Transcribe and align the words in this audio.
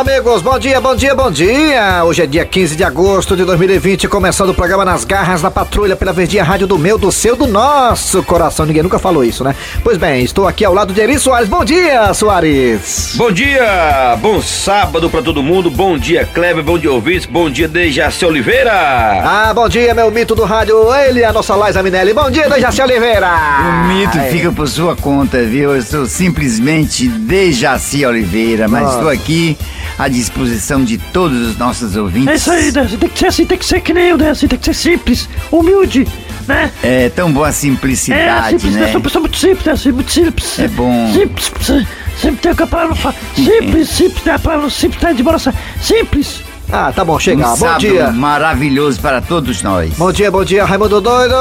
Alô, 0.00 0.08
amigos, 0.08 0.40
bom 0.40 0.58
dia, 0.58 0.80
bom 0.80 0.96
dia, 0.96 1.14
bom 1.14 1.30
dia. 1.30 2.02
Hoje 2.06 2.22
é 2.22 2.26
dia 2.26 2.42
15 2.42 2.74
de 2.74 2.82
agosto 2.82 3.36
de 3.36 3.44
2020, 3.44 4.08
começando 4.08 4.48
o 4.48 4.54
programa 4.54 4.82
Nas 4.82 5.04
Garras 5.04 5.42
da 5.42 5.50
Patrulha 5.50 5.94
pela 5.94 6.10
Verdinha 6.10 6.42
Rádio 6.42 6.66
do 6.66 6.78
meu, 6.78 6.96
do 6.96 7.12
seu, 7.12 7.36
do 7.36 7.46
nosso 7.46 8.22
coração. 8.22 8.64
Ninguém 8.64 8.82
nunca 8.82 8.98
falou 8.98 9.22
isso, 9.22 9.44
né? 9.44 9.54
Pois 9.84 9.98
bem, 9.98 10.24
estou 10.24 10.48
aqui 10.48 10.64
ao 10.64 10.72
lado 10.72 10.94
de 10.94 11.02
Eri 11.02 11.18
Soares. 11.18 11.50
Bom 11.50 11.62
dia, 11.66 12.14
Soares. 12.14 13.12
Bom 13.16 13.30
dia, 13.30 14.16
bom 14.22 14.40
sábado 14.40 15.10
pra 15.10 15.20
todo 15.20 15.42
mundo. 15.42 15.70
Bom 15.70 15.98
dia, 15.98 16.26
Kleber, 16.32 16.64
bom 16.64 16.78
dia, 16.78 16.90
ouvintes. 16.90 17.26
Bom 17.26 17.50
dia, 17.50 17.68
Dejaci 17.68 18.24
Oliveira. 18.24 18.72
Ah, 18.72 19.52
bom 19.54 19.68
dia, 19.68 19.92
meu 19.92 20.10
mito 20.10 20.34
do 20.34 20.44
rádio. 20.44 20.76
Ele, 20.94 21.22
a 21.22 21.30
nossa 21.30 21.54
Laisa 21.54 21.82
Minelli. 21.82 22.14
Bom 22.14 22.30
dia, 22.30 22.48
Dejaci 22.48 22.80
Oliveira. 22.80 23.28
O 23.28 23.88
mito 23.88 24.16
Ai. 24.16 24.30
fica 24.30 24.50
por 24.50 24.66
sua 24.66 24.96
conta, 24.96 25.42
viu? 25.42 25.76
Eu 25.76 25.82
sou 25.82 26.06
simplesmente 26.06 27.06
Dejaci 27.06 28.06
Oliveira, 28.06 28.66
mas 28.66 28.84
Nossa. 28.84 28.94
estou 28.96 29.10
aqui 29.10 29.58
à 29.98 30.08
disposição 30.08 30.84
de 30.84 30.98
todos 30.98 31.50
os 31.50 31.56
nossos 31.58 31.96
É 31.96 32.00
ouvintes. 32.00 32.40
isso 32.42 32.50
aí. 32.50 32.72
Tem 32.72 33.08
que 33.08 33.18
ser 33.18 33.26
assim, 33.26 33.44
tem 33.46 33.58
que 33.58 33.64
ser 33.64 33.80
que 33.80 33.92
nem 33.92 34.08
eu, 34.08 34.18
Décio. 34.18 34.48
Tem 34.48 34.58
que 34.58 34.64
ser 34.64 34.74
simples, 34.74 35.28
humilde, 35.50 36.06
né? 36.46 36.70
É 36.82 37.08
tão 37.08 37.32
boa 37.32 37.46
a 37.46 37.50
É, 37.50 37.52
simplicidade, 37.52 38.50
simples, 38.60 38.74
né? 38.76 38.86
Sou 38.86 38.96
uma 38.96 39.00
pessoa 39.02 39.20
muito 39.20 39.36
simples, 39.36 39.64
Décio. 39.64 39.94
Muito 39.94 40.10
simples. 40.12 40.58
É 40.58 40.68
bom. 40.68 41.12
Simples. 41.12 41.86
Sempre 42.20 42.36
tem 42.42 42.52
a 42.52 42.66
palavra. 42.66 43.14
Simples, 43.34 43.88
simples, 43.88 44.24
né? 44.24 44.32
A 44.34 44.38
palavra 44.38 44.70
simples 44.70 45.00
tá 45.00 45.12
de 45.12 45.22
bola. 45.22 45.38
Simples. 45.80 46.42
Ah, 46.72 46.92
tá 46.94 47.04
bom, 47.04 47.18
chega. 47.18 47.48
Um 47.48 47.56
bom 47.56 47.78
dia. 47.78 48.12
maravilhoso 48.12 49.00
para 49.00 49.20
todos 49.20 49.60
nós. 49.62 49.92
Bom 49.94 50.12
dia, 50.12 50.30
bom 50.30 50.44
dia, 50.44 50.64
Raimundo 50.64 51.00
Doido. 51.00 51.34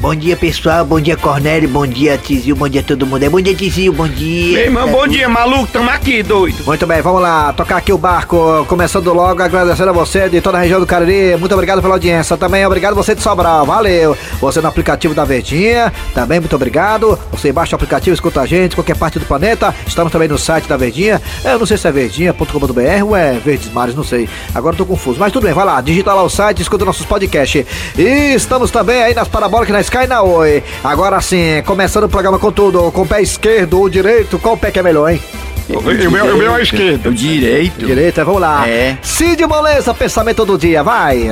Bom 0.00 0.14
dia, 0.14 0.34
pessoal. 0.34 0.82
Bom 0.82 0.98
dia, 0.98 1.14
Cornélio. 1.14 1.68
Bom 1.68 1.86
dia, 1.86 2.16
Tizil. 2.16 2.56
Bom 2.56 2.66
dia, 2.66 2.82
todo 2.82 3.06
mundo. 3.06 3.22
É, 3.22 3.28
Bom 3.28 3.38
dia, 3.38 3.54
Tizil. 3.54 3.92
Bom 3.92 4.08
dia. 4.08 4.54
Meu 4.54 4.64
irmão, 4.64 4.88
bom 4.88 5.06
dia, 5.06 5.28
maluco. 5.28 5.66
Tamo 5.66 5.90
aqui, 5.90 6.22
doido. 6.22 6.64
Muito 6.64 6.86
bem, 6.86 7.02
vamos 7.02 7.20
lá, 7.20 7.52
tocar 7.52 7.76
aqui 7.76 7.92
o 7.92 7.98
barco, 7.98 8.64
começando 8.66 9.12
logo 9.12 9.42
agradecendo 9.42 9.90
a 9.90 9.92
você 9.92 10.28
de 10.30 10.40
toda 10.40 10.56
a 10.56 10.62
região 10.62 10.80
do 10.80 10.86
Cariri, 10.86 11.36
muito 11.36 11.52
obrigado 11.52 11.82
pela 11.82 11.94
audiência, 11.94 12.34
também 12.36 12.64
obrigado 12.64 12.94
você 12.94 13.14
de 13.14 13.20
Sobral, 13.20 13.66
valeu, 13.66 14.16
você 14.40 14.60
no 14.60 14.68
aplicativo 14.68 15.12
da 15.14 15.24
Verdinha, 15.24 15.92
também 16.14 16.40
muito 16.40 16.56
obrigado, 16.56 17.18
você 17.30 17.52
baixa 17.52 17.74
o 17.74 17.76
aplicativo, 17.76 18.14
escuta 18.14 18.40
a 18.40 18.46
gente, 18.46 18.74
qualquer 18.74 18.96
parte 18.96 19.18
do 19.18 19.26
planeta, 19.26 19.74
estamos 19.86 20.10
também 20.10 20.28
no 20.28 20.38
site 20.38 20.66
da 20.66 20.76
Verdinha, 20.76 21.20
eu 21.44 21.58
não 21.58 21.66
sei 21.66 21.76
se 21.76 21.86
é 21.86 21.92
verdinha.com.br 21.92 23.04
ou 23.04 23.16
é 23.16 23.34
Verdes 23.34 23.70
Mares, 23.72 23.94
não 23.94 24.04
sei, 24.04 24.28
agora 24.54 24.74
eu 24.74 24.78
tô 24.78 24.86
confuso, 24.86 25.20
mas 25.20 25.32
tudo 25.32 25.44
bem, 25.44 25.52
vai 25.52 25.66
lá, 25.66 25.80
digita 25.80 26.14
lá 26.14 26.22
o 26.22 26.30
site, 26.30 26.62
escuta 26.62 26.84
nossos 26.84 27.04
podcasts, 27.04 27.66
e 27.98 28.34
estamos 28.34 28.70
também 28.70 29.02
aí 29.02 29.14
nas 29.14 29.28
parabólicas, 29.28 29.74
na 29.74 29.80
E 29.92 30.06
na 30.06 30.22
Oi, 30.22 30.62
agora 30.84 31.20
sim, 31.20 31.62
começando 31.66 32.04
o 32.04 32.08
programa 32.08 32.38
com 32.38 32.52
tudo, 32.52 32.92
com 32.92 33.02
o 33.02 33.06
pé 33.06 33.20
esquerdo 33.20 33.80
ou 33.80 33.88
direito, 33.88 34.38
qual 34.38 34.56
pé 34.56 34.70
que 34.70 34.78
é 34.78 34.82
melhor, 34.82 35.10
hein? 35.10 35.20
O 35.68 35.82
meu, 35.82 36.34
o 36.34 36.38
meu 36.38 36.54
à 36.54 36.62
esquerda. 36.62 37.08
O 37.08 37.12
direito. 37.12 37.84
Direita, 37.84 38.24
vamos 38.24 38.40
lá. 38.40 38.68
É. 38.68 38.96
Cid 39.02 39.44
Moleza, 39.46 39.92
pensamento 39.92 40.46
do 40.46 40.56
dia, 40.56 40.82
vai. 40.84 41.28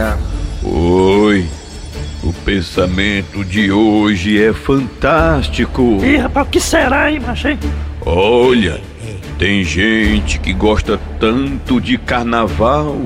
Oi, 0.63 1.47
o 2.23 2.33
pensamento 2.45 3.45
de 3.45 3.71
hoje 3.71 4.43
é 4.43 4.53
fantástico. 4.53 5.99
Ih, 6.03 6.17
rapaz, 6.17 6.47
o 6.47 6.51
que 6.51 6.61
será, 6.61 7.11
hein, 7.11 7.23
hein? 7.45 7.59
Olha, 8.05 8.81
tem 9.39 9.63
gente 9.63 10.39
que 10.41 10.53
gosta 10.53 10.99
tanto 11.21 11.81
de 11.81 11.97
carnaval 11.97 12.97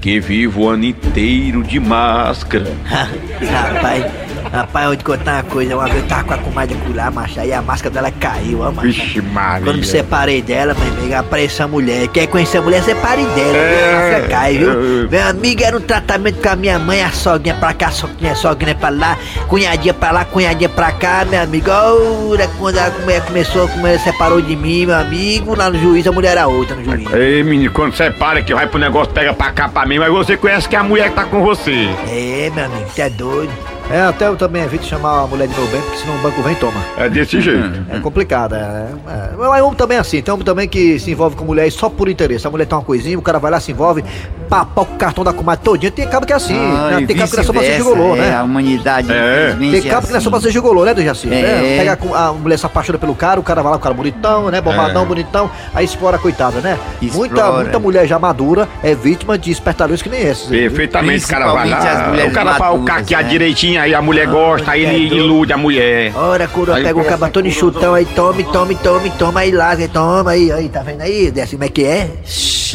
que 0.00 0.18
vive 0.18 0.58
o 0.58 0.68
ano 0.68 0.84
inteiro 0.84 1.62
de 1.62 1.78
máscara. 1.78 2.72
rapaz, 2.88 4.19
rapaz, 4.52 4.86
eu 4.86 4.96
te 4.96 5.04
contar 5.04 5.34
uma 5.34 5.42
coisa. 5.44 5.76
Uma 5.76 5.84
vez 5.86 6.02
eu 6.02 6.08
tava 6.08 6.24
com 6.24 6.34
a 6.34 6.38
comadre 6.38 6.76
lá, 6.94 7.10
macho. 7.10 7.40
Aí 7.40 7.52
a 7.52 7.62
máscara 7.62 7.94
dela 7.94 8.10
caiu, 8.10 8.60
ó, 8.60 8.70
macho. 8.70 8.88
Vixe, 8.88 9.20
Maria. 9.20 9.64
Quando 9.64 9.78
me 9.78 9.84
separei 9.84 10.42
dela, 10.42 10.74
meu 10.74 10.92
amigo, 10.92 11.14
apareceu 11.14 11.64
a 11.64 11.68
mulher. 11.68 12.08
Quer 12.08 12.26
conhecer 12.26 12.58
a 12.58 12.62
mulher, 12.62 12.82
separe 12.82 13.24
dela. 13.24 13.56
É? 13.56 13.90
A 13.90 14.00
máscara 14.00 14.28
cai, 14.28 14.58
viu? 14.58 15.08
Meu 15.08 15.26
amigo, 15.28 15.62
era 15.62 15.76
um 15.76 15.80
tratamento 15.80 16.42
com 16.42 16.48
a 16.48 16.56
minha 16.56 16.78
mãe, 16.78 17.02
a 17.02 17.10
sogrinha 17.10 17.54
pra 17.54 17.72
cá, 17.72 17.90
sogrinha, 17.90 18.34
sogrinha 18.34 18.74
pra 18.74 18.88
lá, 18.88 19.18
cunhadinha 19.48 19.94
pra 19.94 20.10
lá, 20.10 20.24
cunhadinha 20.24 20.68
pra 20.68 20.92
cá, 20.92 21.24
meu 21.24 21.40
amigo. 21.40 21.70
Ora, 21.70 22.48
quando 22.58 22.78
a 22.78 22.90
mulher 22.90 23.24
começou, 23.24 23.68
como 23.68 23.86
ela 23.86 23.98
separou 23.98 24.40
de 24.40 24.56
mim, 24.56 24.86
meu 24.86 24.96
amigo, 24.96 25.54
lá 25.54 25.70
no 25.70 25.78
juiz, 25.78 26.06
a 26.06 26.12
mulher 26.12 26.32
era 26.32 26.46
outra 26.46 26.76
no 26.76 26.84
juiz. 26.84 27.12
Ei, 27.12 27.42
menino, 27.42 27.72
quando 27.72 27.94
você 27.94 28.10
para 28.10 28.42
que 28.42 28.54
vai 28.54 28.66
pro 28.66 28.78
negócio, 28.78 29.12
pega 29.12 29.32
pra 29.32 29.52
cá 29.52 29.68
pra 29.68 29.86
mim, 29.86 29.98
mas 29.98 30.10
você 30.10 30.36
conhece 30.36 30.68
que 30.68 30.76
é 30.76 30.78
a 30.78 30.82
mulher 30.82 31.10
que 31.10 31.14
tá 31.14 31.24
com 31.24 31.42
você. 31.42 31.88
É, 32.08 32.50
meu 32.54 32.64
amigo, 32.64 32.90
você 32.90 33.02
é 33.02 33.10
doido. 33.10 33.69
É, 33.90 34.02
até 34.02 34.28
eu 34.28 34.36
também 34.36 34.62
evito 34.62 34.84
chamar 34.84 35.24
a 35.24 35.26
mulher 35.26 35.48
de 35.48 35.54
meu 35.54 35.66
bem, 35.66 35.80
porque 35.82 35.98
senão 35.98 36.16
o 36.16 36.22
banco 36.22 36.40
vem 36.42 36.52
e 36.52 36.56
toma. 36.56 36.80
É 36.96 37.08
desse 37.08 37.40
jeito. 37.40 37.84
É 37.90 37.98
complicado, 37.98 38.54
é. 38.54 38.88
é. 39.08 39.30
Mas 39.36 39.62
homem 39.62 39.74
também 39.74 39.96
é 39.96 40.00
assim, 40.00 40.22
tem 40.22 40.32
homem 40.32 40.46
também 40.46 40.68
que 40.68 40.98
se 41.00 41.10
envolve 41.10 41.34
com 41.34 41.44
mulher 41.44 41.70
só 41.72 41.88
por 41.88 42.08
interesse. 42.08 42.46
A 42.46 42.50
mulher 42.50 42.66
tem 42.66 42.78
uma 42.78 42.84
coisinha, 42.84 43.18
o 43.18 43.22
cara 43.22 43.40
vai 43.40 43.50
lá, 43.50 43.58
se 43.58 43.72
envolve, 43.72 44.04
papau 44.50 44.84
com 44.84 44.94
o 44.94 44.98
cartão 44.98 45.22
da 45.22 45.32
comadre 45.32 45.64
todinho. 45.64 45.92
Tem 45.92 46.06
cabo 46.08 46.26
que 46.26 46.32
é 46.32 46.36
assim, 46.36 46.58
Ah, 46.58 46.88
né? 46.90 47.02
e 47.02 47.06
Tem 47.06 47.16
cabo 47.16 47.30
que 47.30 47.36
não 47.36 47.42
é 47.42 47.46
só 47.46 47.52
pra 47.52 47.62
ser 47.62 47.76
gigolô, 47.76 48.16
é, 48.16 48.18
né? 48.18 48.34
A 48.36 48.42
humanidade, 48.42 49.12
É. 49.12 49.56
Tem 49.58 49.82
cabo 49.82 50.06
que 50.06 50.12
não 50.12 50.18
é 50.18 50.20
só 50.20 50.28
assim. 50.28 50.30
pra 50.30 50.40
ser 50.40 50.50
gigolô, 50.50 50.84
né, 50.84 50.92
do 50.92 51.02
Jaci? 51.02 51.32
É. 51.32 51.40
É, 51.40 51.76
Pega 51.78 51.96
com- 51.96 52.14
a 52.14 52.32
mulher 52.32 52.58
se 52.58 52.66
apaixona 52.66 52.98
pelo 52.98 53.14
cara, 53.14 53.38
o 53.38 53.42
cara 53.42 53.62
vai 53.62 53.70
lá, 53.70 53.76
o 53.78 53.80
cara 53.80 53.94
bonitão, 53.94 54.50
né? 54.50 54.60
Bombadão, 54.60 55.02
É. 55.02 55.06
bonitão, 55.06 55.50
aí 55.74 55.84
explora, 55.84 56.18
coitada, 56.18 56.60
né? 56.60 56.76
Muita, 57.00 57.34
Explora. 57.36 57.62
muita 57.62 57.78
mulher 57.78 58.06
já 58.08 58.18
madura 58.18 58.68
é 58.82 58.94
vítima 58.94 59.38
de 59.38 59.50
espertalhões 59.52 60.02
que 60.02 60.08
nem 60.08 60.20
esses. 60.20 60.46
Perfeitamente, 60.48 61.24
o 61.24 61.28
cara 61.28 61.52
vai 61.52 61.68
lá. 61.68 61.78
O 62.26 62.30
cara 62.32 62.54
faz 62.54 62.74
o 62.74 62.82
caquear 62.84 63.22
né? 63.22 63.28
direitinho, 63.28 63.80
aí 63.80 63.94
a 63.94 64.02
mulher 64.02 64.26
gosta, 64.26 64.72
aí 64.72 64.82
ele 64.84 65.14
é 65.14 65.18
ilude 65.18 65.52
a 65.52 65.56
mulher. 65.56 66.12
Ora, 66.16 66.48
coroa, 66.48 66.76
Aí 66.76 66.82
pega 66.84 66.98
o 66.98 67.04
cabatão 67.04 67.40
de 67.42 67.50
chutão 67.52 67.94
aí, 67.94 68.04
tome, 68.04 68.42
tome, 68.44 68.74
tome, 68.74 69.10
toma 69.18 69.40
aí, 69.40 69.50
lasga, 69.52 69.86
toma 69.88 70.30
aí, 70.32 70.50
aí, 70.50 70.68
tá 70.68 70.82
vendo 70.82 71.02
aí? 71.02 71.30
Desce 71.30 71.52
como 71.56 71.64
é 71.64 71.68
que 71.68 71.84
é? 71.84 72.10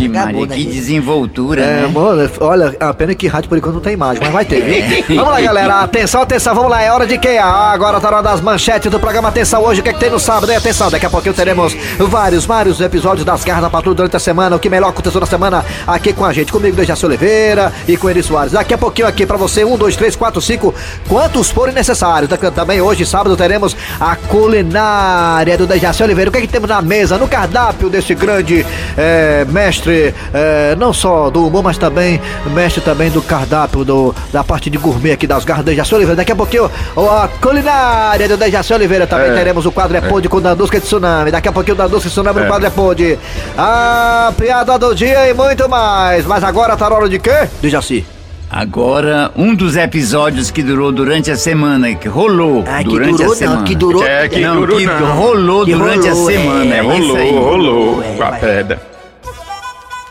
Maria, 0.09 0.45
né, 0.45 0.55
que 0.55 0.65
desenvoltura, 0.65 1.61
É, 1.65 1.81
né? 1.81 1.91
mano, 1.93 2.29
olha, 2.41 2.75
a 2.79 2.93
pena 2.93 3.13
que 3.15 3.27
rádio 3.27 3.49
por 3.49 3.57
enquanto 3.57 3.75
não 3.75 3.81
tem 3.81 3.93
imagem, 3.93 4.21
mas 4.23 4.31
vai 4.31 4.45
ter, 4.45 4.61
viu? 4.61 5.03
vamos 5.17 5.31
lá, 5.33 5.41
galera. 5.41 5.79
Atenção, 5.81 6.21
atenção, 6.21 6.53
vamos 6.55 6.69
lá. 6.71 6.81
É 6.81 6.91
hora 6.91 7.05
de 7.05 7.17
quem? 7.17 7.37
Ah, 7.37 7.71
agora 7.71 7.99
tá 7.99 8.09
na 8.11 8.17
hora 8.17 8.23
das 8.29 8.41
manchetes 8.41 8.89
do 8.91 8.99
programa 8.99 9.29
Atenção 9.29 9.63
hoje. 9.63 9.81
O 9.81 9.83
que 9.83 9.89
é 9.89 9.93
que 9.93 9.99
tem 9.99 10.09
no 10.09 10.19
sábado, 10.19 10.49
hein? 10.51 10.57
Atenção, 10.57 10.89
daqui 10.89 11.05
a 11.05 11.09
pouquinho 11.09 11.33
teremos 11.33 11.75
vários, 11.99 12.45
vários 12.45 12.79
episódios 12.81 13.25
das 13.25 13.43
Garras 13.43 13.63
da 13.63 13.69
Patrulha 13.69 13.95
durante 13.95 14.15
a 14.15 14.19
semana. 14.19 14.55
O 14.55 14.59
que 14.59 14.69
melhor 14.69 14.89
aconteceu 14.89 15.19
na 15.19 15.25
semana 15.27 15.65
aqui 15.87 16.13
com 16.13 16.23
a 16.25 16.31
gente. 16.31 16.51
Comigo, 16.51 16.75
Dejaci 16.75 17.05
Oliveira 17.05 17.71
e 17.87 17.97
com 17.97 18.09
Eri 18.09 18.21
Soares. 18.23 18.51
Daqui 18.53 18.73
a 18.73 18.77
pouquinho 18.77 19.07
aqui 19.07 19.25
pra 19.25 19.37
você, 19.37 19.63
um, 19.65 19.77
dois, 19.77 19.95
três, 19.95 20.15
quatro, 20.15 20.41
cinco, 20.41 20.73
quantos 21.07 21.49
forem 21.49 21.73
necessários. 21.73 22.29
Daqui- 22.29 22.49
Também 22.51 22.79
hoje, 22.81 23.05
sábado, 23.05 23.35
teremos 23.35 23.75
a 23.99 24.15
culinária 24.15 25.57
do 25.57 25.65
Dejaci 25.67 26.03
Oliveira. 26.03 26.29
O 26.29 26.31
que 26.31 26.37
é 26.39 26.41
que 26.41 26.47
temos 26.47 26.69
na 26.69 26.81
mesa, 26.81 27.17
no 27.17 27.27
cardápio 27.27 27.89
desse 27.89 28.13
grande 28.15 28.65
eh, 28.97 29.45
mestre, 29.49 30.13
eh, 30.33 30.75
não 30.77 30.93
só 30.93 31.29
do 31.29 31.49
humor, 31.55 31.63
mas 31.63 31.77
também 31.77 32.19
mestre 32.53 32.81
também 32.81 33.09
do 33.09 33.21
cardápio 33.21 33.83
do, 33.85 34.13
da 34.31 34.43
parte 34.43 34.69
de 34.69 34.77
gourmet 34.77 35.11
aqui 35.13 35.25
das 35.25 35.45
garras 35.45 35.63
do 35.63 35.69
Dejaci 35.69 35.95
Oliveira. 35.95 36.15
Daqui 36.17 36.31
a 36.31 36.35
pouquinho, 36.35 36.69
a 36.97 37.27
culinária 37.41 38.27
do 38.27 38.37
Dejaci 38.37 38.73
Oliveira. 38.73 39.07
Também 39.07 39.33
teremos 39.33 39.65
o 39.65 39.71
quadro 39.71 39.95
É 39.97 40.01
Pod 40.01 40.27
com 40.29 40.41
Dandusca 40.41 40.79
de 40.79 40.85
Tsunami. 40.85 41.31
Daqui 41.31 41.47
a 41.47 41.51
pouquinho 41.51 41.75
o 41.75 41.77
Dandusca 41.77 42.09
de 42.09 42.13
Tsunami 42.13 42.41
no 42.41 42.47
quadro 42.47 42.67
É 42.67 42.69
Pod. 42.69 43.19
A 43.57 44.33
piada 44.37 44.77
do 44.77 44.93
dia 44.93 45.29
e 45.29 45.33
muito 45.33 45.67
mais. 45.69 46.25
Mas 46.25 46.43
agora 46.43 46.75
tá 46.75 46.89
na 46.89 46.95
hora 46.97 47.09
de 47.09 47.19
quê? 47.19 47.47
Dejaci. 47.61 48.05
Agora, 48.49 49.31
um 49.35 49.55
dos 49.55 49.75
episódios 49.75 50.51
que 50.51 50.61
durou 50.61 50.91
durante 50.91 51.31
a 51.31 51.35
semana, 51.35 51.93
que 51.95 52.07
rolou 52.07 52.63
Ah, 52.67 52.77
que 52.77 52.89
durante 52.89 53.17
durou 53.17 53.33
a 53.33 53.35
semana. 53.35 53.57
não, 53.57 53.63
que 53.65 53.75
durou. 53.75 54.05
É, 54.05 54.29
que 54.29 54.39
não, 54.39 54.55
durou 54.57 54.77
que 54.77 54.85
não. 54.85 55.15
rolou 55.17 55.65
Que 55.65 55.73
durante 55.73 56.07
rolou, 56.07 56.29
a 56.29 56.31
semana. 56.31 56.75
é, 56.75 56.77
É, 56.77 56.81
rolou, 56.81 57.15
aí. 57.17 57.31
rolou 57.31 58.03
É, 58.03 58.15
com 58.15 58.23
a 58.23 58.29
vai. 58.29 58.39
pedra. 58.39 58.94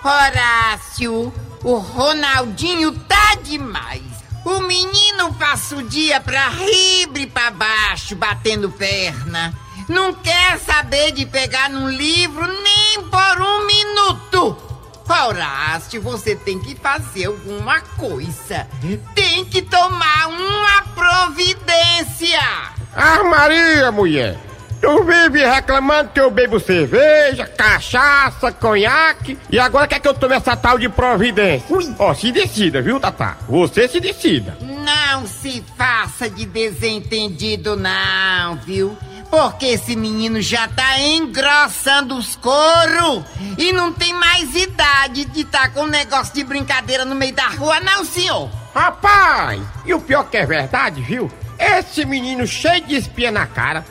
Horácio, 0.05 1.33
o 1.63 1.77
Ronaldinho 1.79 2.93
tá 2.93 3.37
demais. 3.43 4.03
O 4.45 4.61
menino 4.61 5.33
passa 5.33 5.77
o 5.77 5.83
dia 5.83 6.21
pra 6.21 6.51
ribre 6.51 7.23
e 7.23 7.27
pra 7.27 7.51
baixo, 7.51 8.15
batendo 8.15 8.71
perna. 8.71 9.55
Não 9.89 10.13
quer 10.13 10.59
saber 10.59 11.13
de 11.13 11.25
pegar 11.25 11.71
num 11.71 11.89
livro 11.89 12.47
nem 12.47 13.03
por 13.05 13.41
um 13.41 13.67
minuto. 13.67 14.59
Horácio, 15.09 16.03
você 16.03 16.37
tem 16.37 16.59
que 16.59 16.75
fazer 16.75 17.25
alguma 17.25 17.81
coisa. 17.81 18.69
Tem 19.15 19.47
que 19.47 19.63
tomar 19.63 20.29
uma 20.29 20.83
providência. 20.95 22.41
Ah, 22.95 23.25
Maria, 23.25 23.91
mulher! 23.91 24.39
Tu 24.85 25.03
vive 25.03 25.43
reclamando 25.47 26.11
que 26.11 26.21
eu 26.21 26.31
bebo 26.31 26.61
cerveja, 26.61 27.47
cachaça, 27.47 28.53
conhaque 28.53 29.39
e 29.51 29.59
agora 29.59 29.89
quer 29.89 29.99
que 29.99 30.07
eu 30.07 30.13
tome 30.13 30.35
essa 30.35 30.55
tal 30.55 30.79
de 30.79 30.91
providência? 30.91 31.75
Ó, 31.99 32.13
se 32.13 32.31
decida, 32.31 32.83
viu, 32.83 33.01
Tatá? 33.01 33.39
Você 33.49 33.89
se 33.89 33.99
decida. 33.99 34.59
Não 34.61 35.27
se 35.27 35.65
faça 35.79 36.29
de 36.29 36.45
desentendido, 36.45 37.77
não, 37.77 38.57
viu? 38.57 38.95
Porque 39.31 39.65
esse 39.69 39.97
menino 39.97 40.43
já 40.43 40.69
tá 40.69 41.01
engrossando 41.01 42.15
os 42.19 42.37
coros 42.37 43.25
e 43.57 43.73
não 43.73 43.91
tem 43.91 44.13
mais 44.13 44.55
idade 44.55 45.25
de 45.25 45.41
estar 45.41 45.73
com 45.73 45.85
um 45.85 45.89
negócio 45.89 46.35
de 46.35 46.45
brincadeira 46.45 47.07
no 47.07 47.15
meio 47.15 47.35
da 47.35 47.47
rua, 47.47 47.81
não, 47.81 48.05
senhor. 48.05 48.51
Rapaz, 48.75 49.63
e 49.87 49.95
o 49.95 50.01
pior 50.01 50.25
que 50.25 50.37
é 50.37 50.45
verdade, 50.45 51.01
viu? 51.01 51.33
Esse 51.59 52.05
menino 52.05 52.47
cheio 52.47 52.85
de 52.85 52.97
espinha 52.97 53.31
na 53.31 53.47
cara, 53.47 53.83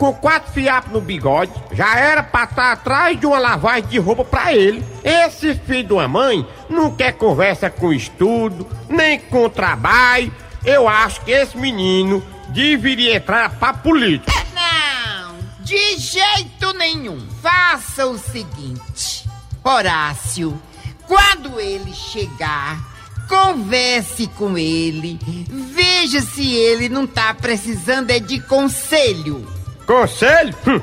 com 0.00 0.14
quatro 0.14 0.50
fiapos 0.52 0.90
no 0.90 1.00
bigode, 1.02 1.52
já 1.72 1.94
era 1.94 2.22
pra 2.22 2.44
estar 2.44 2.72
atrás 2.72 3.20
de 3.20 3.26
uma 3.26 3.38
lavagem 3.38 3.86
de 3.86 3.98
roupa 3.98 4.24
pra 4.24 4.54
ele. 4.54 4.82
Esse 5.04 5.54
filho 5.54 5.88
de 5.88 5.92
uma 5.92 6.08
mãe 6.08 6.48
não 6.70 6.90
quer 6.90 7.12
conversa 7.12 7.68
com 7.68 7.92
estudo, 7.92 8.66
nem 8.88 9.20
com 9.20 9.46
trabalho. 9.50 10.32
Eu 10.64 10.88
acho 10.88 11.20
que 11.20 11.30
esse 11.30 11.54
menino 11.58 12.24
deveria 12.48 13.16
entrar 13.16 13.50
pra 13.58 13.74
política. 13.74 14.32
Não, 14.54 15.34
de 15.60 15.98
jeito 15.98 16.72
nenhum. 16.78 17.20
Faça 17.42 18.06
o 18.06 18.16
seguinte, 18.16 19.28
Horácio, 19.62 20.58
quando 21.06 21.60
ele 21.60 21.92
chegar, 21.92 22.80
converse 23.28 24.26
com 24.28 24.56
ele, 24.56 25.18
veja 25.46 26.22
se 26.22 26.54
ele 26.54 26.88
não 26.88 27.06
tá 27.06 27.34
precisando 27.34 28.10
é 28.10 28.18
de 28.18 28.40
conselho. 28.40 29.59
Conselho? 29.90 30.54
Hum, 30.68 30.80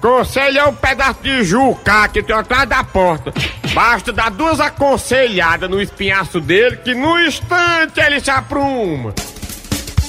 Conselho 0.00 0.58
é 0.58 0.64
um 0.64 0.74
pedaço 0.74 1.22
de 1.22 1.44
juca 1.44 2.08
que 2.08 2.20
tem 2.20 2.34
atrás 2.34 2.68
da 2.68 2.82
porta. 2.82 3.32
Basta 3.72 4.12
dar 4.12 4.32
duas 4.32 4.58
aconselhadas 4.58 5.70
no 5.70 5.80
espinhaço 5.80 6.40
dele 6.40 6.76
que 6.78 6.92
no 6.92 7.20
instante 7.20 8.00
ele 8.00 8.18
se 8.18 8.32
apruma. 8.32 9.14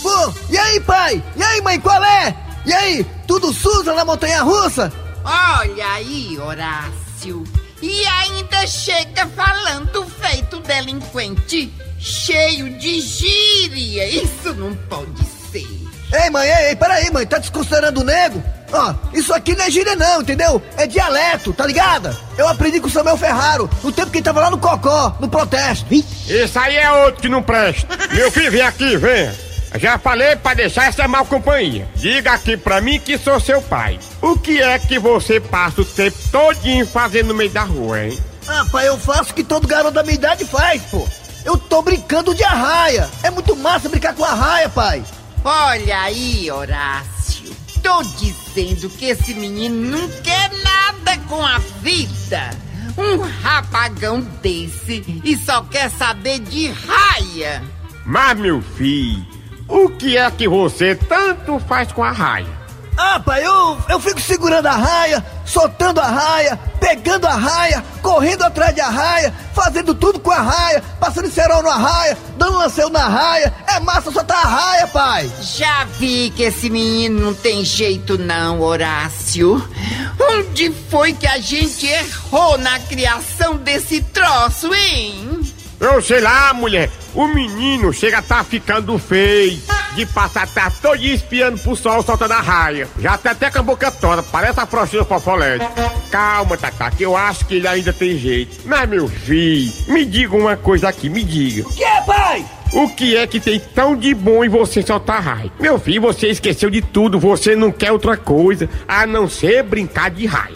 Pô, 0.01 0.34
e 0.50 0.57
aí, 0.57 0.80
pai? 0.80 1.24
E 1.36 1.44
aí, 1.44 1.62
mãe, 1.62 1.80
qual 1.80 2.04
é? 2.04 2.36
E 2.66 2.74
aí, 2.74 3.06
tudo 3.28 3.54
suja 3.54 3.94
na 3.94 4.04
montanha 4.04 4.42
russa? 4.42 4.92
Olha 5.24 5.86
aí, 5.94 6.36
Horácio. 6.40 7.44
E 7.84 8.04
ainda 8.07 8.66
chega 8.66 9.28
falando 9.28 10.04
feito 10.19 10.60
delinquente, 10.62 11.72
cheio 12.00 12.80
de 12.80 13.00
gíria. 13.00 14.10
Isso 14.10 14.56
não 14.56 14.74
pode 14.74 15.24
ser. 15.52 15.88
Ei, 16.11 16.29
mãe, 16.29 16.47
ei, 16.50 16.69
ei, 16.69 16.75
peraí, 16.75 17.11
mãe, 17.11 17.25
tá 17.25 17.38
desconsiderando 17.38 18.01
o 18.01 18.03
nego? 18.03 18.44
Ó, 18.71 18.94
isso 19.13 19.33
aqui 19.33 19.56
não 19.56 19.65
é 19.65 19.71
gíria 19.71 19.95
não, 19.95 20.21
entendeu? 20.21 20.61
É 20.77 20.85
dialeto, 20.88 21.53
tá 21.53 21.65
ligada? 21.65 22.15
Eu 22.38 22.47
aprendi 22.47 22.79
com 22.79 22.88
o 22.88 22.91
Samuel 22.91 23.17
Ferraro, 23.17 23.69
no 23.83 23.91
tempo 23.91 24.11
que 24.11 24.17
ele 24.17 24.23
tava 24.23 24.39
lá 24.39 24.50
no 24.50 24.57
Cocó, 24.57 25.15
no 25.19 25.27
protesto. 25.27 25.94
Isso 25.94 26.59
aí 26.59 26.77
é 26.77 26.91
outro 26.91 27.21
que 27.21 27.29
não 27.29 27.41
presta. 27.41 27.88
Meu 28.11 28.31
filho, 28.31 28.51
vem 28.51 28.61
aqui, 28.61 28.97
vem. 28.97 29.31
Já 29.75 30.00
falei 30.00 30.35
pra 30.35 30.56
deixar 30.56 30.85
essa 30.88 31.07
mal 31.07 31.25
companhia. 31.25 31.88
Diga 31.95 32.33
aqui 32.33 32.57
pra 32.57 32.81
mim 32.81 33.00
que 33.00 33.17
sou 33.17 33.39
seu 33.39 33.61
pai. 33.61 34.00
O 34.21 34.35
que 34.38 34.61
é 34.61 34.79
que 34.79 34.97
você 34.97 35.39
passa 35.39 35.81
o 35.81 35.85
tempo 35.85 36.17
todinho 36.31 36.88
fazendo 36.88 37.27
no 37.27 37.35
meio 37.35 37.51
da 37.51 37.61
rua, 37.63 38.03
hein? 38.03 38.19
Ah, 38.47 38.65
pai, 38.71 38.88
eu 38.88 38.97
faço 38.97 39.31
o 39.31 39.33
que 39.35 39.44
todo 39.44 39.67
garoto 39.67 39.94
da 39.94 40.01
minha 40.01 40.15
idade 40.15 40.44
faz, 40.44 40.81
pô. 40.89 41.07
Eu 41.45 41.56
tô 41.56 41.83
brincando 41.83 42.33
de 42.33 42.44
arraia. 42.44 43.07
É 43.21 43.29
muito 43.29 43.56
massa 43.56 43.89
brincar 43.89 44.15
com 44.15 44.23
arraia, 44.23 44.69
pai. 44.69 45.03
Olha 45.44 46.01
aí, 46.01 46.51
Horácio. 46.51 47.56
Tô 47.81 48.03
dizendo 48.03 48.89
que 48.89 49.06
esse 49.06 49.33
menino 49.33 49.97
não 49.97 50.09
quer 50.21 50.51
nada 50.63 51.18
com 51.30 51.44
a 51.44 51.57
vida. 51.81 52.50
Um 52.97 53.19
rapagão 53.41 54.19
desse 54.41 55.21
e 55.24 55.38
só 55.38 55.62
quer 55.63 55.89
saber 55.89 56.39
de 56.39 56.69
raia. 56.69 57.63
Mas, 58.06 58.38
meu 58.38 58.62
filho, 58.62 59.25
o 59.68 59.89
que 59.89 60.18
é 60.18 60.30
que 60.30 60.47
você 60.47 60.95
tanto 60.95 61.57
faz 61.59 61.92
com 61.92 62.03
a 62.03 62.12
raia? 62.12 62.58
Ah, 63.01 63.18
pai, 63.18 63.46
eu, 63.46 63.78
eu 63.88 63.98
fico 63.98 64.19
segurando 64.19 64.66
a 64.66 64.74
raia, 64.74 65.25
soltando 65.46 66.01
a 66.01 66.07
raia, 66.07 66.60
pegando 66.81 67.28
a 67.28 67.34
raia, 67.34 67.81
correndo 68.01 68.44
atrás 68.44 68.75
de 68.75 68.81
raia, 68.81 69.34
fazendo 69.56 69.96
tudo 69.96 70.19
com 70.19 70.30
a 70.31 70.42
raia, 70.42 70.84
passando 71.00 71.31
cerol 71.31 71.63
na 71.63 71.78
raia, 71.78 72.18
dando 72.38 72.57
lanceio 72.57 72.90
na 72.90 73.07
raia. 73.07 73.54
É 73.68 73.80
massa 73.80 74.12
soltar 74.12 74.46
a 74.46 74.50
raia, 74.50 74.88
pai. 74.88 75.31
Já 75.42 75.86
vi 75.98 76.34
que 76.36 76.44
esse 76.44 76.69
menino 76.69 77.22
não 77.22 77.34
tem 77.34 77.63
jeito 77.63 78.18
não, 78.18 78.60
Horácio. 78.60 79.66
Onde 80.19 80.69
foi 80.90 81.13
que 81.13 81.25
a 81.25 81.40
gente 81.40 81.88
errou 81.88 82.57
na 82.57 82.80
criação 82.81 83.56
desse 83.56 84.02
troço, 84.02 84.74
hein? 84.74 85.38
Eu 85.80 86.02
sei 86.02 86.20
lá, 86.20 86.54
mulher. 86.54 86.90
O 87.14 87.26
menino 87.28 87.94
chega 87.94 88.18
a 88.18 88.22
tá 88.22 88.44
ficando 88.44 88.98
feio. 89.00 89.60
De 89.96 90.06
passar 90.06 90.48
tá 90.48 90.72
todo 90.81 90.98
dia 90.98 91.16
espiando 91.16 91.58
pro 91.60 91.76
sol 91.76 92.04
soltando 92.04 92.34
a 92.34 92.42
raia. 92.42 92.88
Já 93.00 93.18
tá 93.18 93.31
até 93.31 93.50
com 93.50 93.60
a 93.60 93.64
boca 93.64 93.92
toda, 93.92 94.22
parece 94.22 94.60
a 94.60 94.66
frostinha 94.66 95.04
fofolete. 95.04 95.66
Calma, 96.12 96.58
Tata, 96.58 96.92
que 96.92 97.04
eu 97.04 97.18
acho 97.18 97.46
que 97.46 97.56
ele 97.56 97.68
ainda 97.68 97.92
tem 97.92 98.18
jeito. 98.18 98.62
Mas, 98.66 98.88
meu 98.88 99.08
filho, 99.08 99.74
me 99.88 100.06
diga 100.06 100.36
uma 100.36 100.56
coisa 100.56 100.90
aqui, 100.90 101.10
me 101.10 101.24
diga. 101.24 101.68
Que 101.72 101.84
é, 101.84 102.02
pai? 102.02 102.46
O 102.72 102.88
que 102.90 103.18
é 103.18 103.26
que 103.26 103.40
tem 103.40 103.60
tão 103.60 103.96
de 103.96 104.14
bom 104.14 104.44
em 104.44 104.50
você 104.50 104.84
soltar 104.84 105.24
raia? 105.24 105.52
Meu 105.60 105.80
filho, 105.80 106.02
você 106.02 106.28
esqueceu 106.28 106.70
de 106.70 106.81
tudo, 106.81 107.20
você 107.20 107.56
não 107.56 107.72
quer 107.72 107.92
outra 107.92 108.16
coisa 108.16 108.70
a 108.88 109.08
não 109.08 109.28
ser 109.28 109.64
brincar 109.64 110.12
de 110.12 110.28
raia. 110.28 110.56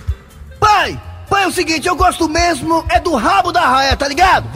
Pai, 0.59 0.99
pai, 1.27 1.43
é 1.43 1.47
o 1.47 1.51
seguinte, 1.51 1.87
eu 1.87 1.95
gosto 1.95 2.29
mesmo 2.29 2.85
é 2.87 2.99
do 2.99 3.15
rabo 3.15 3.51
da 3.51 3.67
raia, 3.67 3.97
tá 3.97 4.07
ligado? 4.07 4.47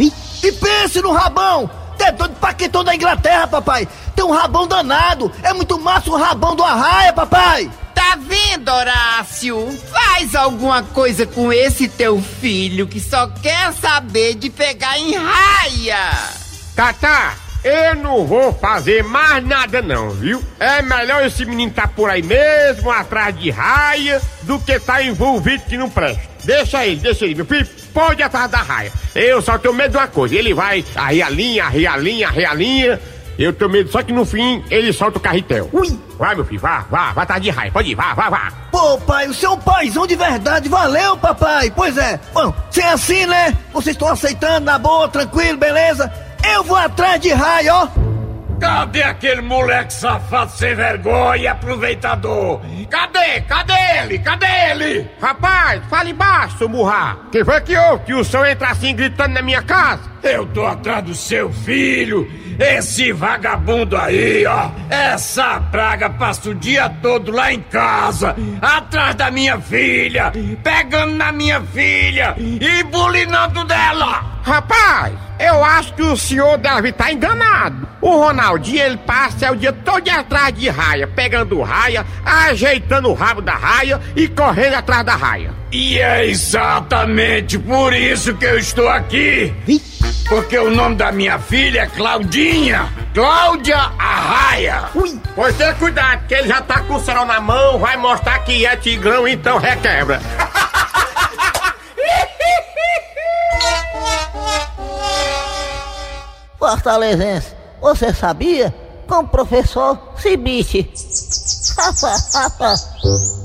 E 0.47 0.51
pense 0.53 1.01
no 1.01 1.11
rabão. 1.11 1.69
Tem 1.97 2.13
doido 2.13 2.35
paquetão 2.35 2.81
da 2.81 2.95
Inglaterra, 2.95 3.45
papai. 3.47 3.85
Tem 4.15 4.23
um 4.23 4.31
rabão 4.31 4.65
danado. 4.65 5.29
É 5.43 5.51
muito 5.51 5.77
massa 5.77 6.09
o 6.09 6.15
rabão 6.15 6.55
do 6.55 6.63
arraia, 6.63 7.11
papai. 7.11 7.69
Tá 7.93 8.17
vendo, 8.17 8.71
Horácio? 8.71 9.77
Faz 9.91 10.33
alguma 10.35 10.83
coisa 10.83 11.25
com 11.25 11.51
esse 11.51 11.89
teu 11.89 12.21
filho 12.21 12.87
que 12.87 13.01
só 13.01 13.27
quer 13.27 13.73
saber 13.73 14.35
de 14.35 14.49
pegar 14.49 14.97
em 14.97 15.15
raia. 15.15 16.13
Tata, 16.73 17.33
eu 17.61 17.95
não 17.95 18.25
vou 18.25 18.53
fazer 18.53 19.03
mais 19.03 19.45
nada 19.45 19.81
não, 19.81 20.11
viu? 20.11 20.41
É 20.61 20.81
melhor 20.81 21.25
esse 21.25 21.45
menino 21.45 21.73
tá 21.73 21.89
por 21.89 22.09
aí 22.09 22.23
mesmo, 22.23 22.89
atrás 22.89 23.37
de 23.37 23.49
raia, 23.49 24.21
do 24.43 24.57
que 24.59 24.79
tá 24.79 25.03
envolvido 25.03 25.65
que 25.65 25.75
não 25.75 25.89
presta. 25.89 26.23
Deixa 26.45 26.85
ele, 26.85 27.01
deixa 27.01 27.25
ele, 27.25 27.35
meu 27.35 27.45
filho, 27.45 27.67
pode 27.97 28.21
atrás 28.21 28.51
da 28.51 28.59
raia. 28.59 28.93
Eu 29.15 29.41
só 29.41 29.57
tenho 29.57 29.73
medo 29.73 29.93
de 29.93 29.97
uma 29.97 30.07
coisa, 30.07 30.35
ele 30.35 30.53
vai 30.53 30.85
arreia 30.95 31.25
a 31.25 31.29
linha, 31.31 31.63
arreia 31.65 31.91
a 31.93 31.97
linha, 31.97 32.27
arreia 32.27 32.51
a 32.51 32.53
linha. 32.53 33.01
Eu 33.39 33.51
tenho 33.51 33.71
medo 33.71 33.91
só 33.91 34.03
que 34.03 34.13
no 34.13 34.23
fim 34.23 34.63
ele 34.69 34.93
solta 34.93 35.17
o 35.17 35.21
carretel. 35.21 35.67
Ui. 35.73 35.99
Vai, 36.15 36.35
meu 36.35 36.45
filho, 36.45 36.59
vá, 36.59 36.85
vá, 36.91 37.11
vá 37.11 37.23
atrás 37.23 37.41
de 37.41 37.49
raia, 37.49 37.71
pode 37.71 37.89
ir, 37.89 37.95
vá, 37.95 38.13
vá, 38.13 38.29
vá. 38.29 38.51
Pô, 38.71 38.99
pai, 38.99 39.27
o 39.27 39.33
seu 39.33 39.57
paizão 39.57 40.05
de 40.05 40.15
verdade. 40.15 40.69
Valeu, 40.69 41.17
papai. 41.17 41.73
Pois 41.75 41.97
é. 41.97 42.19
Bom, 42.33 42.53
se 42.69 42.81
é 42.81 42.89
assim, 42.89 43.25
né? 43.25 43.57
Vocês 43.73 43.95
estão 43.95 44.09
aceitando, 44.09 44.65
na 44.65 44.77
boa, 44.77 45.07
tranquilo, 45.07 45.57
beleza? 45.57 46.11
Eu 46.53 46.63
vou 46.63 46.77
atrás 46.77 47.19
de 47.19 47.33
raia, 47.33 47.73
ó. 47.73 47.87
Cadê 48.59 49.03
aquele 49.03 49.41
moleque 49.41 49.93
safado 49.93 50.51
sem 50.51 50.73
vergonha 50.73 51.37
e 51.37 51.47
aproveitador? 51.47 52.61
Cadê? 52.89 53.41
Cadê 53.41 53.73
ele? 54.01 54.19
Cadê 54.19 54.47
ele? 54.71 55.11
Rapaz, 55.21 55.81
fale 55.89 56.13
baixo, 56.13 56.67
murra. 56.67 57.17
Que 57.31 57.45
foi 57.45 57.61
que 57.61 57.77
houve 57.77 58.03
que 58.05 58.13
o 58.13 58.23
senhor 58.23 58.45
entra 58.47 58.69
assim 58.69 58.95
gritando 58.95 59.33
na 59.33 59.41
minha 59.41 59.61
casa? 59.61 60.16
Eu 60.31 60.45
tô 60.47 60.65
atrás 60.65 61.03
do 61.03 61.15
seu 61.15 61.51
filho. 61.51 62.29
Esse 62.59 63.11
vagabundo 63.11 63.95
aí, 63.95 64.45
ó. 64.45 64.69
Essa 64.89 65.59
praga 65.59 66.09
passa 66.09 66.49
o 66.49 66.55
dia 66.55 66.89
todo 66.89 67.31
lá 67.31 67.53
em 67.53 67.61
casa, 67.61 68.35
atrás 68.61 69.15
da 69.15 69.29
minha 69.29 69.59
filha, 69.59 70.31
pegando 70.63 71.13
na 71.13 71.31
minha 71.31 71.61
filha 71.61 72.35
e 72.37 72.83
bulinando 72.83 73.63
dela. 73.63 74.41
Rapaz, 74.43 75.13
eu 75.39 75.63
acho 75.63 75.93
que 75.93 76.01
o 76.01 76.17
senhor 76.17 76.57
deve 76.57 76.89
estar 76.89 77.11
enganado. 77.11 77.87
O 78.01 78.17
Ronaldinho, 78.17 78.81
ele 78.81 78.97
passa 78.97 79.51
o 79.51 79.55
dia 79.55 79.73
todo 79.73 80.07
atrás 80.09 80.53
de 80.53 80.69
raia, 80.69 81.07
pegando 81.07 81.61
raia, 81.61 82.05
ajeitando 82.25 83.09
o 83.09 83.13
rabo 83.13 83.41
da 83.41 83.55
raia 83.55 83.99
e 84.15 84.27
correndo 84.27 84.75
atrás 84.75 85.05
da 85.05 85.15
raia. 85.15 85.53
E 85.71 85.99
é 85.99 86.25
exatamente 86.25 87.59
por 87.59 87.93
isso 87.93 88.33
que 88.35 88.45
eu 88.45 88.57
estou 88.57 88.87
aqui. 88.87 89.53
Porque 90.27 90.57
o 90.57 90.69
nome 90.69 90.95
da 90.95 91.11
minha 91.11 91.39
filha 91.39 91.81
é 91.81 91.87
Claudinha. 91.87 92.91
Cláudia 93.13 93.77
Arraia. 93.97 94.89
Ui, 94.93 95.19
pois 95.33 95.55
tenha 95.55 95.73
cuidado, 95.75 96.27
que 96.27 96.33
ele 96.33 96.47
já 96.47 96.61
tá 96.61 96.81
com 96.81 96.95
o 96.95 96.99
cerol 96.99 97.25
na 97.25 97.39
mão, 97.39 97.79
vai 97.79 97.97
mostrar 97.97 98.39
que 98.39 98.65
é 98.65 98.75
tigrão, 98.75 99.27
então 99.27 99.57
requebra. 99.57 100.21
Fortalezense, 106.59 107.55
você 107.79 108.13
sabia? 108.13 108.73
Com 109.07 109.19
o 109.19 109.27
professor 109.27 110.13
Cibite. 110.17 110.87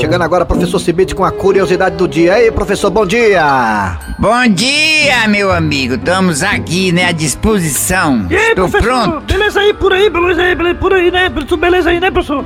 Chegando 0.00 0.22
agora, 0.22 0.46
professor 0.46 0.78
Cibite, 0.78 1.14
com 1.14 1.24
a 1.24 1.32
curiosidade 1.32 1.96
do 1.96 2.06
dia. 2.06 2.38
Ei, 2.40 2.52
professor, 2.52 2.88
bom 2.88 3.04
dia! 3.04 3.98
Bom 4.18 4.46
dia, 4.48 5.26
meu 5.28 5.50
amigo. 5.50 5.94
Estamos 5.94 6.42
aqui, 6.42 6.92
né, 6.92 7.06
à 7.06 7.12
disposição. 7.12 8.26
E 8.30 8.36
aí, 8.36 8.50
Estou 8.50 8.68
professor? 8.68 9.02
pronto. 9.08 9.32
Beleza 9.32 9.60
aí, 9.60 9.74
por 9.74 9.92
aí, 9.92 10.08
beleza 10.08 10.42
aí, 10.42 10.54
beleza 10.54 10.74
por 10.76 10.92
aí, 10.92 11.10
né? 11.10 11.28
Tudo 11.30 11.56
beleza 11.56 11.90
aí, 11.90 11.98
né, 11.98 12.10
professor? 12.12 12.44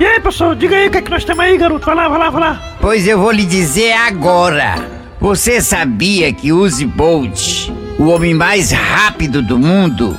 E 0.00 0.06
aí, 0.06 0.20
professor, 0.20 0.56
diga 0.56 0.74
aí 0.76 0.88
o 0.88 0.90
que 0.90 0.98
é 0.98 1.02
que 1.02 1.10
nós 1.10 1.24
temos 1.24 1.44
aí, 1.44 1.58
garoto. 1.58 1.84
Vai 1.84 1.94
lá, 1.94 2.08
vai 2.08 2.18
lá, 2.18 2.30
vai 2.30 2.40
lá. 2.40 2.62
Pois 2.80 3.06
eu 3.06 3.18
vou 3.18 3.30
lhe 3.30 3.44
dizer 3.44 3.92
agora. 3.92 4.76
Você 5.20 5.60
sabia 5.60 6.32
que 6.32 6.50
Uzi 6.52 6.86
Bolt, 6.86 7.68
o 7.98 8.06
homem 8.06 8.32
mais 8.32 8.70
rápido 8.70 9.42
do 9.42 9.58
mundo, 9.58 10.16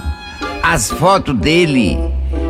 as 0.62 0.92
fotos 0.92 1.36
dele 1.36 1.98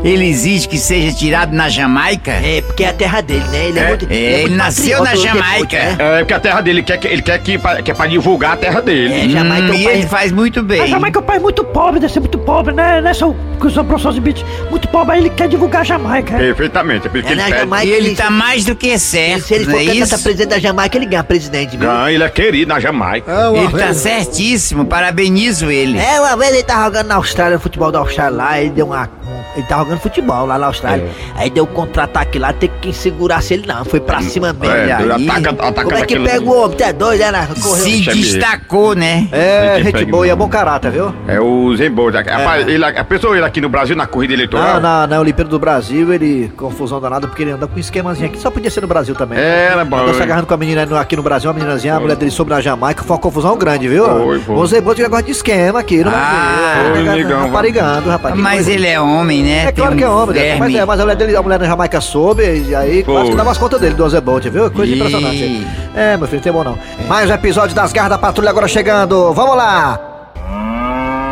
Ele 0.04 0.26
exige 0.28 0.68
que 0.70 0.78
seja 0.78 1.12
tirado 1.16 1.54
na 1.54 1.68
Jamaica? 1.70 2.32
É, 2.32 2.62
porque 2.62 2.84
é 2.84 2.90
a 2.90 2.94
terra 2.94 3.20
dele, 3.22 3.44
né? 3.52 3.66
Ele 3.68 3.80
é, 3.80 3.82
É, 3.84 3.88
muito. 3.90 4.08
é, 4.10 4.16
é 4.16 4.44
ele 4.44 4.56
nasceu 4.56 5.04
na 5.04 5.12
o 5.12 5.14
Depois, 5.16 5.22
Jamaica. 5.24 5.78
né? 5.78 5.98
É 6.00 6.18
porque 6.20 6.34
a 6.34 6.40
terra 6.40 6.62
dele 6.62 6.84
quer 6.84 6.98
que 6.98 7.08
ele 7.08 7.22
quer 7.22 7.40
que, 7.40 7.58
que 7.84 7.92
é 7.92 7.94
pra 7.94 8.08
divulgar 8.08 8.54
a 8.54 8.58
terra 8.58 8.82
dele. 8.82 9.14
É, 9.14 9.30
Jamaica 9.30 9.66
Hum, 9.66 9.70
é 9.70 9.72
um 9.72 9.76
e 9.76 9.88
ele 9.88 10.08
faz 10.08 10.32
muito 10.32 10.62
bem. 10.64 10.82
A 10.82 10.86
Jamaica 10.88 11.20
é 11.20 11.22
um 11.22 11.26
país 11.26 11.42
muito 11.42 11.64
pobre, 11.64 12.00
deve 12.00 12.14
ser 12.14 12.20
muito 12.20 12.38
pobre, 12.38 12.74
né? 12.74 13.02
né 13.02 13.14
seu, 13.14 13.36
com 13.60 13.68
o 13.68 13.72
seu 13.72 13.84
professor 13.84 14.12
Zibit? 14.14 14.46
Muito 14.70 14.88
pobre, 14.88 15.16
aí 15.16 15.22
ele 15.22 15.30
quer 15.30 15.48
divulgar 15.50 15.82
a 15.82 15.84
Jamaica. 15.84 16.36
é? 16.36 16.38
Perfeitamente, 16.40 17.08
é 17.08 17.10
por 17.10 17.18
isso 17.20 17.28
É 17.28 17.36
que 17.36 17.42
ele. 17.42 17.58
Jamaica. 17.58 17.86
E 17.86 17.90
ele 17.92 18.08
ele- 18.08 18.16
tá 18.16 18.30
mais 18.30 18.64
do 18.66 18.76
que 18.76 18.98
certo, 19.00 19.44
Se 19.48 19.54
ele 19.56 19.66
for 19.66 19.72
não 19.72 19.80
é 19.80 19.86
candidato 19.86 20.14
a 20.16 20.20
presidente 20.20 20.50
da 20.50 20.60
Jamaica, 20.60 20.98
ele 20.98 21.06
ganha 21.08 21.24
presidente, 21.24 21.76
viu? 21.76 21.88
Não, 21.90 22.08
ele 22.10 22.24
é 22.24 22.30
querido 22.30 22.70
na 22.70 22.80
Jamaica. 22.80 23.32
Ele 23.56 23.72
tá 23.78 23.94
certíssimo, 23.94 24.86
parabenizo 24.86 25.70
ele. 25.72 25.98
É, 25.98 26.20
uma 26.22 26.38
vez 26.38 26.54
ele 26.54 26.64
tava 26.64 26.86
jogando 26.86 27.08
na 27.08 27.16
Austrália, 27.16 27.56
no 27.56 27.62
futebol 27.62 27.92
da 27.92 28.00
Austrália 28.00 28.38
lá, 28.38 28.62
ele 28.62 28.70
deu 28.70 28.86
uma. 28.86 29.10
Ele 29.58 29.66
tava 29.68 29.84
jogando 29.86 30.00
futebol 30.00 30.46
lá 30.46 30.58
na 30.58 30.68
Austrália. 30.68 31.04
É. 31.36 31.42
Aí 31.42 31.50
deu 31.50 31.64
um 31.64 31.68
contra-ataque 31.68 32.38
lá, 32.38 32.54
tem 32.54 32.70
que 32.82 32.94
segurar 32.94 33.42
se 33.42 33.56
ele 33.56 33.66
não. 33.68 33.84
Foi 33.84 34.00
pra 34.00 34.22
cima 34.22 34.54
mesmo. 34.54 34.76
É, 34.76 34.96
Olha 35.02 35.16
aí. 35.16 35.28
ataca, 35.30 35.50
ataca 35.50 35.84
Como 35.84 35.96
é 35.98 36.06
que 36.06 36.16
daquele- 36.16 36.30
pega 36.30 36.46
o 36.46 36.64
homem? 36.64 36.78
Tu 36.78 36.84
é 36.84 36.94
doido, 36.94 37.22
é? 37.22 37.32
né? 37.32 37.48
Correu. 37.62 37.84
Se 37.84 38.02
ver. 38.02 38.14
destacou, 38.14 38.94
né? 38.96 39.28
É, 39.32 39.82
gente 39.84 40.06
boa 40.06 40.26
e 40.26 40.30
é 40.30 40.34
não. 40.34 40.38
bom 40.40 40.48
caráter, 40.48 40.92
viu? 40.92 41.14
É 41.28 41.40
o 41.40 41.76
Zembold. 41.76 42.16
Rapaz, 42.18 42.68
ele, 42.68 42.86
a 42.86 43.04
pessoa 43.04 43.36
ele 43.36 43.46
aqui 43.46 43.60
no 43.60 43.70
Brasil, 43.70 43.96
na 43.96 44.06
corrida 44.06 44.34
eleitoral. 44.34 44.78
Ah, 44.78 44.80
na, 44.80 45.08
na 45.08 45.20
Olimpíada 45.20 45.50
do 45.50 45.58
Brasil, 45.60 46.14
ele, 46.14 46.52
confusão 46.56 47.02
danada, 47.02 47.28
porque 47.28 47.42
ele 47.42 47.52
anda 47.52 47.66
com 47.68 47.76
um 47.76 47.80
esquemazinho 47.80 48.28
aqui. 48.28 48.40
Só 48.40 48.52
podia 48.52 48.70
ser 48.70 48.82
no 48.82 48.88
Brasil 48.88 49.16
também. 49.16 49.40
É, 49.40 49.70
Era 49.72 49.84
bom. 49.84 49.98
Andou 49.98 50.14
se 50.14 50.22
agarrando 50.22 50.46
com 50.48 50.54
a 50.54 50.58
menina 50.58 50.88
aqui 51.00 51.16
no 51.16 51.24
Brasil, 51.24 51.50
uma 51.50 51.56
meninazinha, 51.56 51.96
a 51.96 52.00
mulher 52.00 52.16
dele 52.16 52.30
sobre 52.32 52.54
na 52.54 52.62
Jamaica, 52.62 53.04
foi 53.04 53.16
uma 53.16 53.22
confusão 53.22 53.58
grande, 53.58 53.88
viu? 53.88 54.06
Foi, 54.06 54.40
foi. 54.40 54.56
O 54.56 54.66
Zé 54.68 54.82
Boto 54.82 55.02
negócio 55.02 55.26
de 55.26 55.32
esquema 55.32 55.80
aqui 55.80 56.04
no 56.04 56.10
Ah, 56.10 56.14
Brasil. 56.14 56.84
foi, 56.84 56.98
Pegando- 57.02 57.18
negão, 57.18 57.42
Raparigando, 57.48 58.10
rapaz. 58.10 58.36
Mas 58.36 58.68
ele 58.68 58.86
é 58.88 59.00
homem, 59.00 59.44
né? 59.44 59.47
É 59.52 59.72
claro 59.72 59.92
Tem 59.92 59.98
que 60.00 60.04
é 60.04 60.10
um 60.10 60.18
homem, 60.24 60.36
né? 60.36 60.42
verme. 60.42 60.60
mas, 60.60 60.76
é, 60.76 60.86
mas 60.86 61.00
a 61.00 61.04
mulher 61.04 61.16
dele, 61.16 61.36
a 61.36 61.42
mulher 61.42 61.60
na 61.60 61.66
Jamaica 61.66 62.02
soube, 62.02 62.44
e 62.44 62.76
aí 62.76 63.04
quase 63.04 63.22
Foi. 63.22 63.30
que 63.32 63.36
dava 63.38 63.52
as 63.52 63.58
contas 63.58 63.80
dele, 63.80 63.96
do 63.96 64.10
Zé 64.10 64.20
Bolt, 64.22 64.46
viu? 64.48 64.70
Coisa 64.72 64.92
Ih. 64.92 64.96
impressionante. 64.96 65.68
É, 65.96 66.18
meu 66.18 66.28
filho, 66.28 66.38
não 66.38 66.44
tem 66.44 66.54
bom 66.54 66.64
não. 66.64 66.78
Mais 67.08 67.30
um 67.30 67.34
episódio 67.34 67.76
das 67.76 67.92
Garras 67.94 68.12
da 68.12 68.18
Patrulha 68.18 68.50
agora 68.50 68.68
chegando. 68.68 69.34
Vamos 69.34 69.56
lá! 69.56 70.00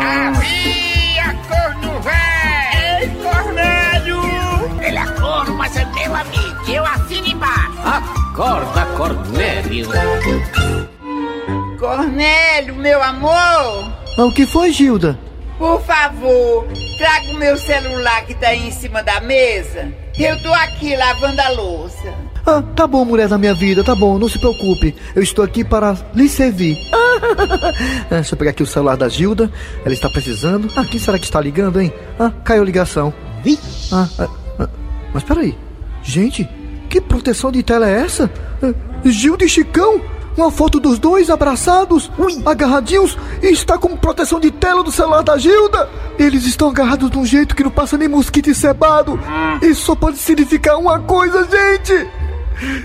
Havia 0.02 1.34
corno 1.48 2.00
véi! 2.00 3.02
Ei, 3.02 3.08
Cornélio! 3.22 4.20
Ele 4.82 4.96
é 4.98 5.06
corno, 5.20 5.54
mas 5.56 5.76
é 5.76 5.84
meu 5.84 6.14
amigo. 6.14 6.70
Eu 6.70 6.84
assino 6.84 7.26
embaixo. 7.26 7.72
Acorda, 7.84 8.86
Cornélio. 8.96 9.88
Cornélio, 11.78 12.74
meu 12.76 13.02
amor, 13.02 13.90
o 14.18 14.32
que 14.32 14.46
foi, 14.46 14.72
Gilda? 14.72 15.18
Por 15.58 15.82
favor, 15.82 16.66
traga 16.98 17.30
o 17.30 17.34
meu 17.34 17.56
celular 17.56 18.24
que 18.26 18.34
tá 18.34 18.48
aí 18.48 18.68
em 18.68 18.70
cima 18.70 19.02
da 19.02 19.20
mesa. 19.20 19.92
Eu 20.18 20.40
tô 20.42 20.52
aqui 20.52 20.96
lavando 20.96 21.40
a 21.40 21.48
louça. 21.50 22.14
Ah, 22.46 22.62
tá 22.74 22.86
bom, 22.86 23.04
mulher 23.04 23.28
da 23.28 23.36
minha 23.36 23.52
vida, 23.54 23.82
tá 23.82 23.94
bom, 23.94 24.18
não 24.18 24.28
se 24.28 24.38
preocupe. 24.38 24.94
Eu 25.14 25.22
estou 25.22 25.44
aqui 25.44 25.64
para 25.64 25.96
lhe 26.14 26.28
servir. 26.28 26.78
Ah, 28.08 28.16
deixa 28.16 28.34
eu 28.34 28.38
pegar 28.38 28.50
aqui 28.50 28.62
o 28.62 28.66
celular 28.66 28.96
da 28.96 29.08
Gilda. 29.08 29.50
Ela 29.84 29.92
está 29.92 30.08
precisando. 30.08 30.70
Ah, 30.76 30.84
quem 30.84 31.00
será 31.00 31.18
que 31.18 31.24
está 31.24 31.40
ligando, 31.40 31.80
hein? 31.80 31.92
Ah, 32.18 32.30
caiu 32.44 32.62
a 32.62 32.64
ligação. 32.64 33.12
Ah, 33.90 34.08
ah, 34.18 34.28
ah, 34.60 34.68
mas 35.12 35.24
peraí. 35.24 35.56
Gente, 36.02 36.48
que 36.88 37.00
proteção 37.00 37.50
de 37.50 37.62
tela 37.62 37.88
é 37.88 38.00
essa? 38.02 38.30
Ah, 38.62 38.72
Gilda 39.04 39.44
e 39.44 39.48
Chicão? 39.48 40.00
Uma 40.36 40.50
foto 40.50 40.78
dos 40.78 40.98
dois 40.98 41.30
abraçados, 41.30 42.10
agarradinhos, 42.44 43.16
e 43.42 43.46
está 43.46 43.78
com 43.78 43.96
proteção 43.96 44.38
de 44.38 44.50
tela 44.50 44.82
do 44.82 44.92
celular 44.92 45.22
da 45.22 45.38
Gilda. 45.38 45.88
Eles 46.18 46.44
estão 46.44 46.68
agarrados 46.68 47.10
de 47.10 47.18
um 47.18 47.24
jeito 47.24 47.56
que 47.56 47.64
não 47.64 47.70
passa 47.70 47.96
nem 47.96 48.06
mosquito 48.06 48.50
encebado. 48.50 49.18
Isso 49.62 49.86
só 49.86 49.94
pode 49.94 50.18
significar 50.18 50.76
uma 50.78 51.00
coisa, 51.00 51.48
gente. 51.50 52.06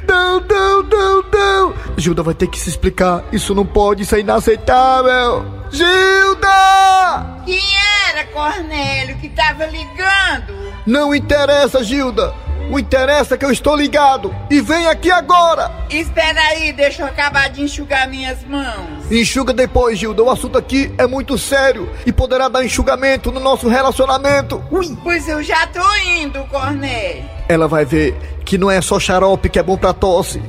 Não, 0.07 0.39
não, 0.41 0.83
não, 0.83 1.23
não! 1.31 1.73
Gilda 1.97 2.23
vai 2.23 2.33
ter 2.33 2.47
que 2.47 2.59
se 2.59 2.69
explicar. 2.69 3.23
Isso 3.31 3.55
não 3.55 3.65
pode, 3.65 4.03
isso 4.03 4.15
é 4.15 4.19
inaceitável! 4.19 5.45
Gilda! 5.71 7.41
Quem 7.45 7.61
era, 8.09 8.25
Cornélio, 8.27 9.17
que 9.17 9.29
tava 9.29 9.65
ligando? 9.65 10.53
Não 10.85 11.15
interessa, 11.15 11.83
Gilda! 11.83 12.33
O 12.69 12.79
interessa 12.79 13.35
é 13.35 13.37
que 13.37 13.45
eu 13.45 13.51
estou 13.51 13.75
ligado! 13.75 14.33
E 14.49 14.61
vem 14.61 14.87
aqui 14.87 15.11
agora! 15.11 15.71
Espera 15.89 16.39
aí, 16.41 16.71
deixa 16.71 17.01
eu 17.01 17.07
acabar 17.07 17.49
de 17.49 17.61
enxugar 17.61 18.07
minhas 18.09 18.43
mãos. 18.45 19.11
Enxuga 19.11 19.53
depois, 19.53 19.99
Gilda. 19.99 20.23
O 20.23 20.29
assunto 20.29 20.57
aqui 20.57 20.93
é 20.97 21.05
muito 21.05 21.37
sério 21.37 21.89
e 22.05 22.13
poderá 22.13 22.47
dar 22.47 22.63
enxugamento 22.63 23.31
no 23.31 23.39
nosso 23.39 23.67
relacionamento. 23.67 24.63
Ui. 24.71 24.97
Pois 25.03 25.27
eu 25.27 25.43
já 25.43 25.67
tô 25.67 25.95
indo, 26.15 26.39
Cornélio. 26.45 27.23
Ela 27.49 27.67
vai 27.67 27.83
ver 27.83 28.15
que 28.45 28.57
não 28.57 28.71
é 28.71 28.81
só 28.81 28.99
xarope 28.99 29.49
que 29.49 29.59
é 29.59 29.63
bom 29.63 29.77
pra 29.77 29.93
tosse. 29.93 30.41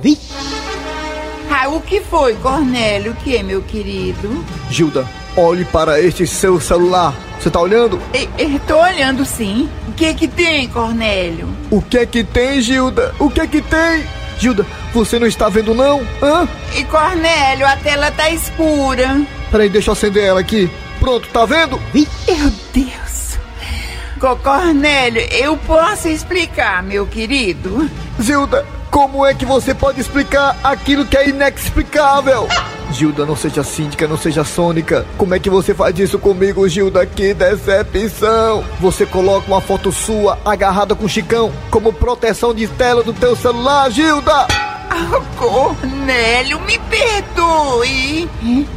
Ah, 1.50 1.68
o 1.68 1.80
que 1.80 2.00
foi, 2.00 2.34
Cornélio? 2.36 3.12
O 3.12 3.16
que, 3.16 3.42
meu 3.42 3.62
querido? 3.62 4.44
Gilda, 4.70 5.06
olhe 5.36 5.64
para 5.64 6.00
este 6.00 6.26
seu 6.26 6.60
celular. 6.60 7.14
Você 7.38 7.50
tá 7.50 7.60
olhando? 7.60 8.00
Tô 8.66 8.80
olhando 8.80 9.24
sim. 9.24 9.68
O 9.88 9.92
que 9.92 10.14
que 10.14 10.28
tem, 10.28 10.68
Cornélio? 10.68 11.48
O 11.70 11.82
que 11.82 11.98
é 11.98 12.06
que 12.06 12.22
tem, 12.22 12.60
Gilda? 12.60 13.14
O 13.18 13.28
que 13.28 13.40
é 13.40 13.46
que 13.46 13.60
tem? 13.60 14.04
Gilda, 14.38 14.64
você 14.92 15.18
não 15.18 15.26
está 15.26 15.48
vendo 15.48 15.74
não? 15.74 16.00
Hã? 16.22 16.48
E 16.76 16.84
Cornélio, 16.84 17.66
a 17.66 17.76
tela 17.76 18.10
tá 18.10 18.30
escura. 18.30 19.20
Peraí, 19.50 19.68
deixa 19.68 19.90
eu 19.90 19.92
acender 19.92 20.24
ela 20.24 20.40
aqui. 20.40 20.70
Pronto, 20.98 21.28
tá 21.28 21.44
vendo? 21.44 21.80
Meu 21.92 22.52
Deus. 22.72 23.38
Co 24.20 24.36
Cornélio, 24.36 25.22
eu 25.32 25.56
posso 25.56 26.08
explicar, 26.08 26.82
meu 26.82 27.06
querido? 27.06 27.90
Gilda, 28.20 28.64
como 28.90 29.26
é 29.26 29.34
que 29.34 29.44
você 29.44 29.74
pode 29.74 30.00
explicar 30.00 30.56
aquilo 30.62 31.04
que 31.04 31.16
é 31.16 31.28
inexplicável? 31.28 32.46
Gilda, 32.92 33.26
não 33.26 33.34
seja 33.34 33.64
síndica, 33.64 34.06
não 34.06 34.16
seja 34.16 34.44
sônica. 34.44 35.04
Como 35.16 35.34
é 35.34 35.38
que 35.38 35.50
você 35.50 35.74
faz 35.74 35.98
isso 35.98 36.18
comigo, 36.18 36.68
Gilda? 36.68 37.04
Que 37.06 37.34
decepção! 37.34 38.64
Você 38.80 39.06
coloca 39.06 39.48
uma 39.48 39.60
foto 39.60 39.90
sua 39.90 40.38
agarrada 40.44 40.94
com 40.94 41.08
Chicão 41.08 41.52
como 41.70 41.92
proteção 41.92 42.54
de 42.54 42.68
tela 42.68 43.02
do 43.02 43.12
teu 43.12 43.34
celular, 43.34 43.90
Gilda! 43.90 44.46
Ah, 44.94 45.22
Cornélio, 45.38 46.60
me 46.60 46.78
perdoe. 46.78 48.28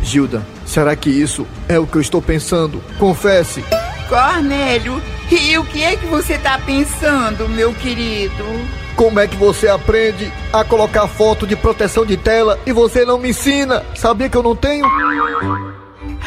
Gilda, 0.01 0.45
será 0.65 0.95
que 0.95 1.09
isso 1.09 1.45
é 1.67 1.77
o 1.77 1.85
que 1.85 1.97
eu 1.97 2.01
estou 2.01 2.21
pensando? 2.21 2.81
Confesse. 2.97 3.63
Cornélio, 4.07 5.01
e 5.29 5.57
o 5.57 5.65
que 5.65 5.83
é 5.83 5.97
que 5.97 6.05
você 6.05 6.37
tá 6.37 6.57
pensando, 6.57 7.49
meu 7.49 7.73
querido? 7.73 8.43
Como 8.95 9.19
é 9.19 9.27
que 9.27 9.35
você 9.35 9.67
aprende 9.67 10.31
a 10.53 10.63
colocar 10.63 11.05
foto 11.07 11.45
de 11.45 11.55
proteção 11.55 12.05
de 12.05 12.15
tela 12.15 12.57
e 12.65 12.71
você 12.71 13.03
não 13.03 13.17
me 13.17 13.29
ensina? 13.29 13.83
Sabia 13.93 14.29
que 14.29 14.37
eu 14.37 14.43
não 14.43 14.55
tenho? 14.55 14.85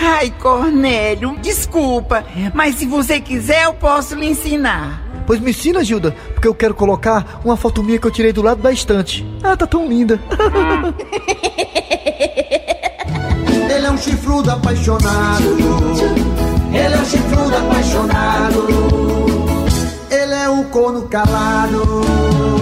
Ai, 0.01 0.31
Cornélio, 0.39 1.37
desculpa, 1.41 2.25
mas 2.55 2.75
se 2.77 2.87
você 2.87 3.21
quiser 3.21 3.65
eu 3.65 3.75
posso 3.75 4.15
lhe 4.15 4.27
ensinar. 4.27 5.03
Pois 5.27 5.41
me 5.41 5.51
ensina, 5.51 5.83
Gilda, 5.83 6.15
porque 6.35 6.47
eu 6.47 6.55
quero 6.55 6.75
colocar 6.75 7.41
uma 7.45 7.57
foto 7.57 7.83
minha 7.83 7.99
que 7.99 8.07
eu 8.07 8.11
tirei 8.11 8.33
do 8.33 8.43
lado 8.43 8.63
da 8.63 8.71
estante. 8.71 9.27
Ah, 9.43 9.57
tá 9.57 9.67
tão 9.67 9.87
linda. 9.89 10.21
Ele 13.71 13.87
é 13.87 13.91
um 13.91 13.99
chifrudo 13.99 14.51
apaixonado. 14.51 15.45
Ele 16.73 16.95
é 16.95 16.99
um 16.99 17.05
chifrudo 17.05 17.57
apaixonado. 17.57 18.67
Ele 20.11 20.35
é 20.35 20.49
um 20.49 20.65
corno 20.65 21.03
calado. 21.09 22.58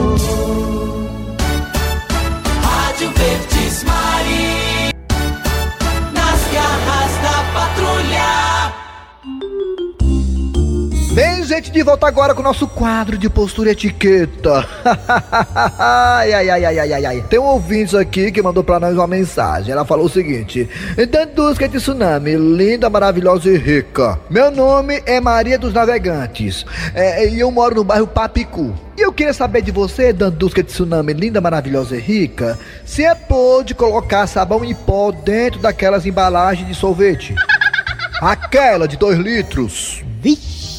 Gente, 11.56 11.70
de 11.70 11.82
volta 11.82 12.06
agora 12.06 12.34
com 12.34 12.40
o 12.40 12.44
nosso 12.44 12.66
quadro 12.66 13.16
de 13.16 13.30
postura 13.30 13.70
e 13.70 13.72
etiqueta. 13.72 14.66
ai, 15.78 16.32
ai, 16.32 16.50
ai, 16.50 16.64
ai, 16.64 16.92
ai, 16.92 17.06
ai. 17.06 17.24
Tem 17.30 17.38
um 17.38 17.44
ouvinte 17.44 17.96
aqui 17.96 18.30
que 18.30 18.42
mandou 18.42 18.62
pra 18.62 18.78
nós 18.78 18.94
uma 18.94 19.06
mensagem. 19.06 19.72
Ela 19.72 19.84
falou 19.84 20.06
o 20.06 20.10
seguinte: 20.10 20.68
Dandusca 21.10 21.68
de 21.68 21.78
Tsunami, 21.78 22.34
linda, 22.34 22.90
maravilhosa 22.90 23.48
e 23.48 23.56
rica. 23.56 24.18
Meu 24.28 24.50
nome 24.50 25.02
é 25.06 25.18
Maria 25.20 25.58
dos 25.58 25.72
Navegantes 25.72 26.66
é, 26.94 27.26
e 27.26 27.40
eu 27.40 27.50
moro 27.50 27.76
no 27.76 27.84
bairro 27.84 28.06
Papicu. 28.06 28.74
E 28.96 29.00
eu 29.00 29.12
queria 29.12 29.32
saber 29.32 29.62
de 29.62 29.70
você, 29.70 30.12
Dandusca 30.12 30.62
de 30.62 30.70
Tsunami, 30.70 31.14
linda, 31.14 31.40
maravilhosa 31.40 31.96
e 31.96 32.00
rica, 32.00 32.58
se 32.84 33.04
é 33.04 33.14
pôde 33.14 33.74
colocar 33.74 34.26
sabão 34.26 34.64
em 34.64 34.74
pó 34.74 35.10
dentro 35.10 35.60
daquelas 35.60 36.04
embalagens 36.04 36.68
de 36.68 36.74
sorvete. 36.74 37.34
Aquela 38.20 38.88
de 38.88 38.96
2 38.96 39.18
litros. 39.18 40.02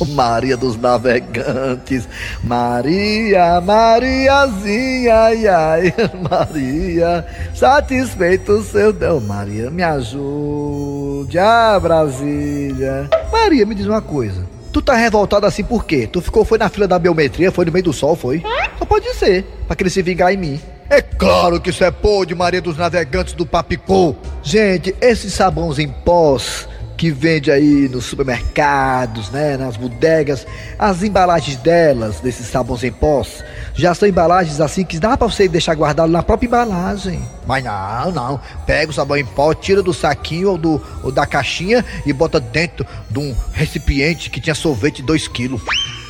Maria 0.06 0.56
dos 0.56 0.77
Navegantes, 0.77 2.08
Maria, 2.44 3.60
Mariazinha, 3.62 5.16
ai, 5.16 5.48
ai, 5.48 5.94
Maria, 6.30 7.25
satisfeito 7.54 8.62
seu 8.63 8.94
Deus, 8.94 9.24
Maria, 9.24 9.70
me 9.70 9.84
ajude, 9.84 11.39
ah, 11.39 11.80
Brasília. 11.80 13.10
Maria, 13.32 13.66
me 13.66 13.75
diz 13.75 13.86
uma 13.86 14.01
coisa, 14.01 14.46
tu 14.72 14.82
tá 14.82 14.94
revoltado 14.96 15.46
assim 15.46 15.63
por 15.63 15.86
quê? 15.86 16.08
Tu 16.12 16.22
ficou, 16.22 16.46
foi 16.46 16.58
na 16.58 16.70
fila 16.70 16.88
da 16.88 17.00
biometria, 17.00 17.51
foi 17.51 17.66
no 17.66 17.72
meio 17.72 17.86
do 17.86 17.94
sol, 17.94 18.16
foi? 18.16 18.44
Só 18.77 18.86
pode 18.86 19.12
ser, 19.16 19.44
pra 19.66 19.75
querer 19.75 19.89
se 19.89 20.01
vingar 20.01 20.34
em 20.34 20.38
mim. 20.38 20.62
É 20.89 21.01
claro 21.01 21.60
que 21.60 21.70
isso 21.70 21.84
é 21.84 21.92
pô 21.92 22.24
de 22.25 22.34
Maria 22.34 22.62
dos 22.62 22.77
Navegantes 22.77 23.34
do 23.34 23.46
Papicô. 23.46 24.16
Gente, 24.42 24.96
esses 25.01 25.34
sabões 25.34 25.80
em 25.80 25.89
pós 25.89 26.68
que 26.98 27.12
vende 27.12 27.51
aí 27.51 27.88
nos 27.88 28.06
supermercados, 28.06 29.30
né, 29.30 29.56
nas 29.56 29.77
bodegas, 29.77 30.48
as 30.80 31.04
embalagens 31.04 31.58
delas, 31.58 32.20
desses 32.20 32.48
sabões 32.48 32.84
em 32.84 32.92
pós, 32.92 33.44
já 33.75 33.94
são 33.94 34.10
embalagens 34.10 34.60
assim 34.60 34.84
que 34.84 35.00
dá 35.00 35.16
pra 35.16 35.27
você 35.27 35.48
deixar 35.48 35.75
guardado 35.75 36.12
na 36.12 36.24
própria 36.24 36.48
embalagem. 36.48 37.22
Mas 37.46 37.63
não, 37.63 38.12
não. 38.12 38.42
Pega 38.66 38.89
o 38.89 38.94
sabão 38.94 39.16
em 39.16 39.25
pó, 39.25 39.54
tira 39.54 39.84
do 39.84 39.94
saquinho 39.94 40.50
ou, 40.51 40.58
do, 40.58 40.82
ou 41.04 41.12
da 41.12 41.25
caixinha 41.27 41.86
e 42.06 42.12
bota 42.12 42.39
dentro 42.39 42.86
de 43.10 43.20
um 43.20 43.36
recipiente 43.54 44.32
que 44.32 44.42
tinha 44.42 44.56
sorvete 44.56 45.04
2 45.04 45.27
quilos. 45.27 45.62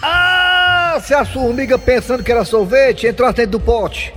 Ah, 0.01 0.99
se 1.03 1.13
a 1.13 1.25
formiga 1.25 1.77
pensando 1.77 2.23
que 2.23 2.31
era 2.31 2.45
sorvete, 2.45 3.07
entrou 3.07 3.31
dentro 3.33 3.51
do 3.51 3.59
pote. 3.59 4.13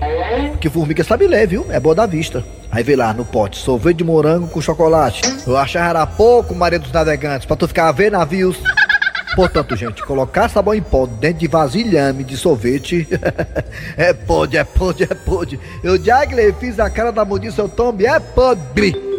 Que 0.60 0.70
formiga 0.70 1.02
sabe 1.02 1.26
ler, 1.26 1.48
viu? 1.48 1.66
É 1.70 1.80
boa 1.80 1.94
da 1.94 2.06
vista. 2.06 2.44
Aí 2.70 2.84
vê 2.84 2.94
lá 2.94 3.12
no 3.12 3.24
pote, 3.24 3.58
sorvete 3.58 3.98
de 3.98 4.04
morango 4.04 4.46
com 4.46 4.60
chocolate. 4.60 5.22
Eu 5.46 5.56
achava 5.56 5.90
era 5.90 6.06
pouco, 6.06 6.54
Maria 6.54 6.78
dos 6.78 6.92
Navegantes, 6.92 7.46
pra 7.46 7.56
tu 7.56 7.66
ficar 7.66 7.88
a 7.88 7.92
ver 7.92 8.12
navios. 8.12 8.58
Portanto, 9.34 9.76
gente, 9.76 10.02
colocar 10.04 10.48
sabão 10.48 10.74
em 10.74 10.82
pó 10.82 11.06
dentro 11.06 11.38
de 11.38 11.48
vasilhame 11.48 12.24
de 12.24 12.36
sorvete 12.36 13.08
é 13.96 14.12
pode, 14.12 14.56
é 14.56 14.64
pode, 14.64 15.04
é 15.04 15.06
pode. 15.06 15.58
Eu 15.82 16.02
já 16.02 16.20
fiz 16.58 16.78
a 16.78 16.90
cara 16.90 17.10
da 17.10 17.24
mudinha, 17.24 17.52
seu 17.52 17.68
tombe, 17.68 18.06
é 18.06 18.18
podre. 18.18 19.10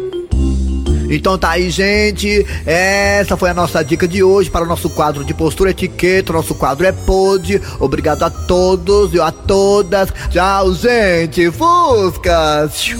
Então 1.10 1.36
tá 1.36 1.50
aí, 1.50 1.68
gente. 1.68 2.46
Essa 2.64 3.36
foi 3.36 3.50
a 3.50 3.54
nossa 3.54 3.84
dica 3.84 4.08
de 4.08 4.22
hoje 4.22 4.48
para 4.48 4.64
o 4.64 4.68
nosso 4.68 4.88
quadro 4.88 5.22
de 5.24 5.34
postura 5.34 5.70
etiqueta. 5.70 6.32
Nosso 6.32 6.54
quadro 6.54 6.86
é 6.86 6.92
Pod. 6.92 7.60
Obrigado 7.78 8.22
a 8.22 8.30
todos 8.30 9.12
e 9.12 9.20
a 9.20 9.30
todas. 9.30 10.08
Tchau, 10.30 10.72
gente. 10.72 11.50
Fuscas. 11.50 12.94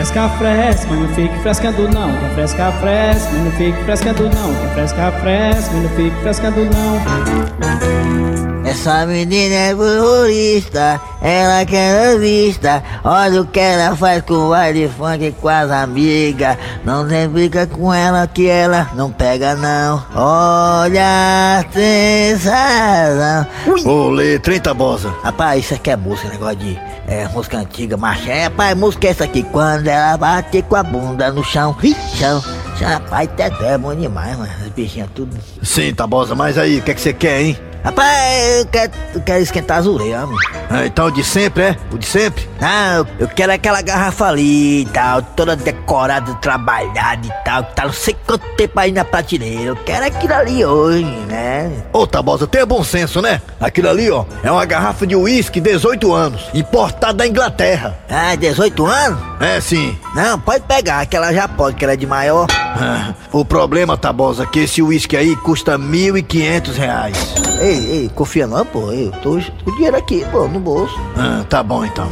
Fresca, 0.00 0.28
fresca, 0.30 0.86
mas 0.88 1.00
não 1.00 1.08
fique 1.14 1.38
frescando 1.40 1.88
não. 1.88 2.18
Quer 2.18 2.30
fresca, 2.34 2.72
fresca, 2.72 3.30
mas 3.32 3.44
não 3.44 3.52
fique 3.52 3.84
frescando 3.84 4.22
não. 4.30 4.54
Quer 4.54 4.74
fresca, 4.74 5.12
fresca, 5.20 5.72
mas 5.74 5.82
não 5.82 5.90
fique 5.90 6.16
frescando 6.22 6.64
não. 6.64 8.59
Essa 8.70 9.04
menina 9.04 9.52
é 9.52 9.74
terrorista, 9.74 11.00
ela 11.20 11.66
quer 11.66 12.16
vista. 12.20 12.80
Olha 13.02 13.42
o 13.42 13.46
que 13.46 13.58
ela 13.58 13.96
faz 13.96 14.22
com 14.22 14.34
o 14.34 14.50
baile 14.50 14.88
funk 14.88 15.34
com 15.40 15.48
as 15.48 15.68
amigas. 15.72 16.56
Não 16.84 17.06
tem 17.06 17.28
briga 17.28 17.66
com 17.66 17.92
ela 17.92 18.28
que 18.28 18.46
ela 18.46 18.88
não 18.94 19.10
pega 19.10 19.56
não. 19.56 20.00
Olha, 20.14 21.66
sensação. 21.72 23.44
Olê, 23.84 24.38
30 24.38 24.72
bosa. 24.72 25.12
Rapaz, 25.24 25.64
isso 25.64 25.74
aqui 25.74 25.90
é 25.90 25.96
música, 25.96 26.28
negócio 26.28 26.58
de 26.58 26.78
é, 27.08 27.26
música 27.26 27.58
antiga, 27.58 27.96
marcha. 27.96 28.30
É, 28.30 28.44
rapaz, 28.44 28.78
música 28.78 29.08
é 29.08 29.10
essa 29.10 29.24
aqui. 29.24 29.42
Quando 29.42 29.88
ela 29.88 30.16
bate 30.16 30.62
com 30.62 30.76
a 30.76 30.84
bunda 30.84 31.32
no 31.32 31.42
chão, 31.42 31.76
ih, 31.82 31.96
chão. 32.14 32.40
Rapaz, 32.80 33.28
teto 33.36 33.64
é 33.64 33.76
bom 33.76 33.96
demais, 33.96 34.38
mano. 34.38 34.52
As 34.64 34.68
bichinhas 34.68 35.08
tudo. 35.12 35.36
Sim, 35.60 35.92
Tabosa, 35.92 36.36
mas 36.36 36.56
aí, 36.56 36.78
o 36.78 36.82
que 36.82 36.92
é 36.92 36.94
que 36.94 37.00
você 37.00 37.12
quer, 37.12 37.42
hein? 37.42 37.69
Rapaz, 37.82 38.58
eu 38.58 38.66
quero, 38.66 38.92
eu 39.14 39.20
quero 39.22 39.42
esquentar 39.42 39.78
as 39.78 39.86
orelhas, 39.86 40.20
mano. 40.22 40.36
Ah, 40.68 40.86
então 40.86 41.06
o 41.06 41.10
de 41.10 41.24
sempre, 41.24 41.62
é? 41.62 41.76
O 41.90 41.98
de 41.98 42.06
sempre? 42.06 42.48
Não, 42.60 43.06
eu 43.18 43.26
quero 43.26 43.52
aquela 43.52 43.80
garrafa 43.80 44.26
ali 44.26 44.82
e 44.82 44.84
tal, 44.86 45.22
toda 45.22 45.56
decorada, 45.56 46.34
trabalhada 46.34 47.26
e 47.26 47.44
tal, 47.44 47.64
que 47.64 47.74
tá 47.74 47.84
não 47.84 47.92
sei 47.92 48.14
quanto 48.26 48.46
tempo 48.56 48.78
aí 48.78 48.92
na 48.92 49.04
prateleira. 49.04 49.62
Eu 49.62 49.76
quero 49.76 50.04
aquilo 50.04 50.34
ali 50.34 50.64
hoje, 50.64 51.04
né? 51.26 51.72
Ô, 51.92 52.06
Tabosa, 52.06 52.46
tenha 52.46 52.66
bom 52.66 52.84
senso, 52.84 53.22
né? 53.22 53.40
Aquilo 53.58 53.88
ali, 53.88 54.10
ó, 54.10 54.24
é 54.44 54.50
uma 54.50 54.64
garrafa 54.66 55.06
de 55.06 55.16
uísque 55.16 55.60
18 55.60 56.12
anos, 56.12 56.48
importada 56.52 57.14
da 57.14 57.26
Inglaterra. 57.26 57.98
Ah, 58.08 58.34
18 58.36 58.86
anos? 58.86 59.18
É, 59.40 59.60
sim. 59.60 59.98
Não, 60.14 60.38
pode 60.38 60.64
pegar, 60.64 61.06
que 61.06 61.16
ela 61.16 61.32
já 61.32 61.48
pode, 61.48 61.76
que 61.76 61.84
ela 61.84 61.94
é 61.94 61.96
de 61.96 62.06
maior. 62.06 62.46
Ah, 62.72 63.14
o 63.32 63.44
problema, 63.44 63.96
Tabosa, 63.96 64.44
é 64.44 64.46
que 64.46 64.60
esse 64.60 64.80
uísque 64.82 65.16
aí 65.16 65.34
custa 65.36 65.78
1.500 65.78 66.74
reais. 66.74 67.34
Ei, 67.60 67.90
ei, 67.90 68.10
confia 68.14 68.46
não, 68.46 68.64
pô. 68.64 68.92
Eu 68.92 69.10
tô 69.22 69.38
com 69.64 69.70
o 69.70 69.74
dinheiro 69.74 69.96
aqui, 69.96 70.24
pô, 70.30 70.46
no 70.48 70.60
bolso. 70.60 70.94
Ah, 71.16 71.44
tá 71.48 71.62
bom 71.62 71.84
então. 71.84 72.08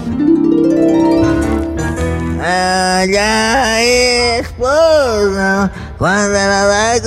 Olha 2.41 3.83
esposa, 4.41 5.71
quando 5.99 6.35
ela 6.35 6.69
vai 6.69 7.01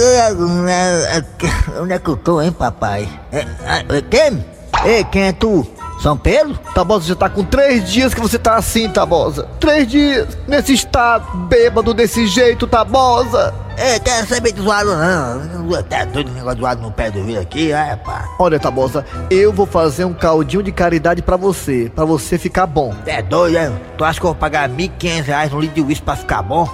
Onde 1.81 1.93
é 1.93 1.99
que 1.99 2.09
eu 2.09 2.17
tô, 2.17 2.41
hein, 2.41 2.51
papai? 2.51 3.07
É, 3.31 3.39
é, 3.39 4.01
quem? 4.09 4.45
Ei, 4.85 5.03
quem 5.05 5.23
é 5.23 5.31
tu? 5.31 5.65
São 6.01 6.17
Pedro? 6.17 6.57
Tabosa, 6.73 7.05
já 7.07 7.15
tá 7.15 7.29
com 7.29 7.43
três 7.43 7.87
dias 7.87 8.11
que 8.11 8.19
você 8.19 8.39
tá 8.39 8.55
assim, 8.55 8.89
Tabosa. 8.89 9.47
Três 9.59 9.87
dias, 9.87 10.35
nesse 10.47 10.73
estado, 10.73 11.37
bêbado 11.47 11.93
desse 11.93 12.25
jeito, 12.25 12.65
Tabosa. 12.65 13.53
É, 13.77 13.99
quero 13.99 14.27
saber 14.27 14.51
de 14.51 14.61
zoado 14.61 14.95
não. 14.95 15.83
Tá 15.83 16.03
doido 16.05 16.31
negócio 16.31 16.59
zoado 16.59 16.81
no 16.81 16.91
pé 16.91 17.11
do 17.11 17.23
vidro 17.23 17.41
aqui, 17.41 17.71
é, 17.71 17.95
pá. 17.95 18.25
Olha, 18.39 18.59
Tabosa, 18.59 19.05
eu 19.29 19.53
vou 19.53 19.67
fazer 19.67 20.05
um 20.05 20.13
caldinho 20.13 20.63
de 20.63 20.71
caridade 20.71 21.21
pra 21.21 21.37
você, 21.37 21.91
pra 21.95 22.03
você 22.03 22.37
ficar 22.37 22.65
bom. 22.65 22.95
É 23.05 23.21
doido, 23.21 23.57
é? 23.57 23.71
Tu 23.95 24.03
acha 24.03 24.19
que 24.19 24.25
eu 24.25 24.31
vou 24.31 24.39
pagar 24.39 24.67
1.500 24.69 25.21
reais 25.23 25.51
no 25.51 25.59
litro 25.59 25.75
de 25.75 25.81
uísque 25.81 26.03
pra 26.03 26.15
ficar 26.15 26.41
bom? 26.41 26.67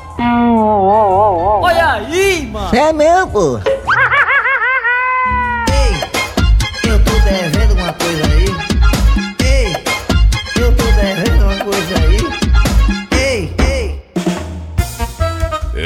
Olha 1.61 1.91
aí, 1.93 2.47
mano. 2.47 2.75
É 2.75 2.93
mesmo, 2.93 3.27
pô. 3.27 3.59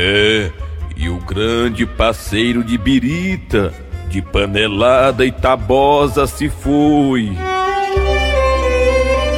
É, 0.03 0.49
e 0.97 1.09
o 1.09 1.19
grande 1.19 1.85
parceiro 1.85 2.63
de 2.63 2.75
birita, 2.75 3.71
de 4.09 4.19
panelada 4.19 5.23
e 5.23 5.31
tabosa 5.31 6.25
se 6.25 6.49
foi. 6.49 7.37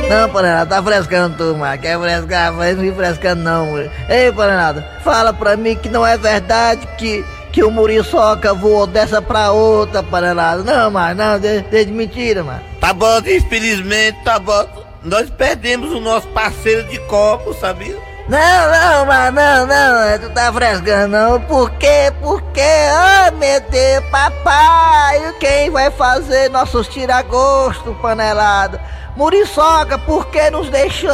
Não, 0.10 0.30
Panelada, 0.30 0.70
tá 0.70 0.82
frescando 0.82 1.36
tu, 1.36 1.58
mano. 1.58 1.82
Quer 1.82 2.00
frescar, 2.00 2.54
mas 2.54 2.78
não 2.78 2.84
fica 2.86 2.96
frescando 2.96 3.44
não, 3.44 3.66
mulher. 3.66 3.92
Ei, 4.08 4.32
Panelada, 4.32 4.88
fala 5.04 5.34
pra 5.34 5.58
mim 5.58 5.76
que 5.76 5.90
não 5.90 6.08
é 6.08 6.18
verdade 6.18 6.88
que, 6.98 7.26
que 7.52 7.62
o 7.62 7.70
Muriçoca 7.70 8.54
voou 8.54 8.88
dessa 8.88 9.22
pra 9.22 9.52
outra, 9.52 10.02
Panelada. 10.02 10.64
Não, 10.64 10.92
mano, 10.92 11.16
não, 11.16 11.40
desde 11.40 11.92
mentira, 11.92 12.42
mano. 12.42 12.62
Tá 12.80 12.94
bom, 12.94 13.20
infelizmente, 13.20 14.18
tá 14.24 14.40
bom. 14.40 14.66
Nós 15.04 15.30
perdemos 15.30 15.92
o 15.92 16.00
nosso 16.00 16.28
parceiro 16.30 16.88
de 16.88 17.00
copo, 17.00 17.54
sabia? 17.54 18.13
Não, 18.28 18.72
não, 18.72 19.06
mano, 19.06 19.36
não, 19.36 19.68
não, 19.68 20.20
tu 20.20 20.30
tá 20.30 20.52
frescando 20.54 21.10
não. 21.10 21.42
Por 21.42 21.70
quê? 21.72 22.14
Por 22.22 22.42
quê? 22.54 22.62
Oh, 22.62 23.36
meu 23.36 23.60
Deus, 23.70 24.06
papai, 24.10 25.36
quem 25.42 25.70
vai 25.70 25.92
fazer 25.92 26.50
nossos 26.50 26.88
tiragosto, 26.88 27.94
Panelada? 28.02 28.82
Muriçoca, 29.18 29.98
por 29.98 30.28
que 30.28 30.50
nos 30.50 30.70
deixou? 30.70 31.12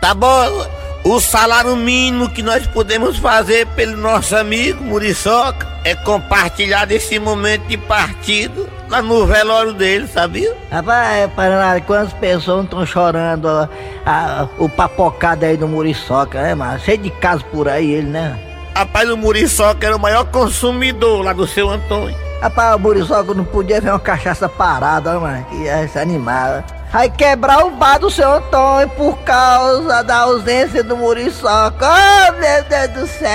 Tá 0.00 0.14
bom, 0.14 0.64
o 1.02 1.20
salário 1.20 1.74
mínimo 1.74 2.30
que 2.30 2.40
nós 2.40 2.64
podemos 2.68 3.18
fazer 3.18 3.66
pelo 3.68 3.96
nosso 3.96 4.36
amigo 4.36 4.84
Muriçoca 4.84 5.66
é 5.84 5.92
compartilhar 5.96 6.84
desse 6.84 7.18
momento 7.18 7.66
de 7.66 7.76
partido 7.76 8.77
no 9.02 9.26
velório 9.26 9.72
dele, 9.72 10.06
sabia? 10.08 10.56
Rapaz, 10.70 11.30
Panelada, 11.36 11.80
quantas 11.82 12.12
pessoas 12.14 12.64
estão 12.64 12.84
chorando 12.86 13.46
ó, 13.46 13.68
a- 14.06 14.46
o 14.58 14.68
papocado 14.68 15.44
aí 15.44 15.56
do 15.56 15.68
Muriçoca, 15.68 16.40
né, 16.42 16.54
mano? 16.54 16.78
Cheio 16.80 16.98
de 16.98 17.10
casos 17.10 17.42
por 17.44 17.68
aí, 17.68 17.90
ele, 17.92 18.08
né? 18.08 18.38
Rapaz, 18.74 19.08
o 19.10 19.16
Muriçoca 19.16 19.86
era 19.86 19.96
o 19.96 20.00
maior 20.00 20.24
consumidor 20.26 21.22
lá 21.24 21.32
do 21.32 21.46
seu 21.46 21.68
Antônio. 21.68 22.16
Rapaz, 22.40 22.76
o 22.76 22.78
Muriçoca 22.78 23.34
não 23.34 23.44
podia 23.44 23.80
ver 23.80 23.90
uma 23.90 23.98
cachaça 23.98 24.48
parada, 24.48 25.16
ó, 25.16 25.20
mano, 25.20 25.44
que 25.50 25.56
ia 25.56 25.86
se 25.88 25.98
animar. 25.98 26.64
Aí 26.92 27.10
quebrar 27.10 27.66
o 27.66 27.70
bar 27.72 27.98
do 27.98 28.10
seu 28.10 28.32
Antônio 28.32 28.88
por 28.90 29.18
causa 29.18 30.02
da 30.02 30.18
ausência 30.20 30.82
do 30.82 30.96
Muriçoca. 30.96 31.86
Oh, 31.86 32.32
meu 32.40 32.64
Deus 32.64 32.88
do 33.02 33.06
céu! 33.06 33.28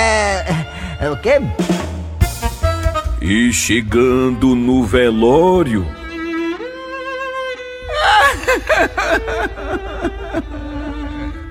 É 0.99 1.09
o 1.09 1.17
quê? 1.17 1.39
E 3.25 3.53
chegando 3.53 4.53
no 4.53 4.83
velório, 4.83 5.87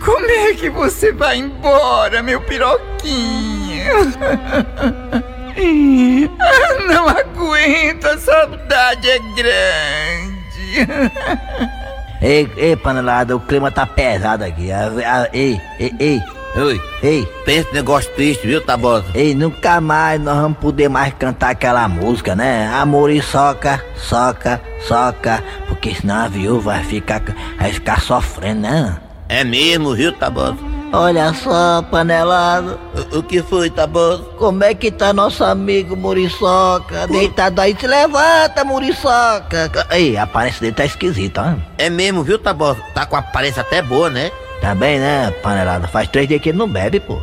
Como 0.04 0.26
é 0.26 0.52
que 0.52 0.68
você 0.68 1.12
vai 1.12 1.38
embora, 1.38 2.22
meu 2.22 2.42
piroquinho? 2.42 3.94
Não 6.86 7.08
aguento, 7.08 8.04
a 8.04 8.18
saudade 8.18 9.08
é 9.08 9.18
grande. 9.34 10.86
Ei, 12.20 12.52
ei, 12.56 12.76
panelada, 12.76 13.34
o 13.34 13.40
clima 13.40 13.70
tá 13.72 13.84
pesado 13.84 14.44
aqui. 14.44 14.68
Ei, 15.32 15.60
ei, 15.80 15.92
ei, 15.98 16.22
Oi. 16.54 16.78
Ei. 17.02 17.26
Pensa 17.46 17.68
negócio 17.72 18.10
triste, 18.14 18.46
viu, 18.46 18.60
Tabosa? 18.60 19.06
Ei, 19.14 19.34
nunca 19.34 19.80
mais 19.80 20.20
nós 20.20 20.36
vamos 20.36 20.58
poder 20.58 20.88
mais 20.88 21.14
cantar 21.14 21.50
aquela 21.50 21.88
música, 21.88 22.36
né? 22.36 22.70
Amor 22.74 23.10
e 23.10 23.22
soca, 23.22 23.82
soca, 23.96 24.60
soca. 24.86 25.42
Porque 25.66 25.94
senão 25.94 26.16
a 26.16 26.28
viúva 26.28 26.72
vai 26.72 26.84
ficar, 26.84 27.22
vai 27.58 27.72
ficar 27.72 28.02
sofrendo, 28.02 28.60
né? 28.62 29.00
É 29.30 29.42
mesmo, 29.44 29.94
viu, 29.94 30.12
Tabosa? 30.12 30.58
Olha 30.92 31.32
só, 31.32 31.80
panelado. 31.90 32.78
O, 33.12 33.20
o 33.20 33.22
que 33.22 33.42
foi, 33.42 33.70
Tabosa? 33.70 34.22
Como 34.36 34.62
é 34.62 34.74
que 34.74 34.90
tá 34.90 35.10
nosso 35.10 35.42
amigo 35.42 35.96
Muriçoca? 35.96 37.06
Deitado 37.06 37.62
aí, 37.62 37.74
se 37.80 37.86
levanta, 37.86 38.62
Muriçoca. 38.62 39.86
Ei, 39.90 40.18
a 40.18 40.24
aparência 40.24 40.60
dele 40.60 40.74
tá 40.74 40.84
esquisita, 40.84 41.56
ó. 41.56 41.72
É 41.78 41.88
mesmo, 41.88 42.22
viu, 42.22 42.38
Tabosa? 42.38 42.78
Tá 42.94 43.06
com 43.06 43.16
a 43.16 43.20
aparência 43.20 43.62
até 43.62 43.80
boa, 43.80 44.10
né? 44.10 44.30
Tá 44.62 44.74
bem, 44.74 44.98
né, 44.98 45.30
panelada? 45.42 45.86
Faz 45.88 46.08
três 46.08 46.26
dias 46.28 46.40
que 46.40 46.48
ele 46.50 46.58
não 46.58 46.68
bebe, 46.68 47.00
pô. 47.00 47.20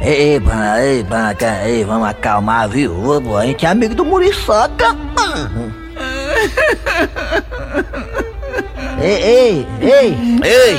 Ei, 0.00 0.34
ei, 0.34 0.40
panelada, 0.40 0.82
ei, 0.86 1.04
panelada, 1.04 1.68
ei, 1.68 1.84
vamos 1.84 2.08
acalmar 2.08 2.62
a 2.62 2.66
viúva, 2.66 3.20
pô. 3.20 3.36
A 3.36 3.44
gente 3.44 3.66
é 3.66 3.68
amigo 3.68 3.94
do 3.94 4.04
Muriçoca. 4.04 4.96
Ei, 9.02 9.22
ei, 9.22 9.66
ei! 9.82 10.16
Ei! 10.44 10.78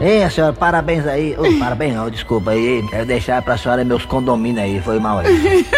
Ei, 0.00 0.24
a 0.24 0.30
senhora, 0.30 0.52
parabéns 0.54 1.06
aí. 1.06 1.36
Oh, 1.38 1.58
parabéns 1.58 1.94
não, 1.94 2.08
desculpa 2.08 2.52
aí. 2.52 2.82
Quero 2.88 3.04
deixar 3.04 3.42
pra 3.42 3.58
senhora 3.58 3.84
meus 3.84 4.06
condomínios 4.06 4.64
aí, 4.64 4.80
foi 4.80 4.98
mal 4.98 5.18
aí. 5.18 5.66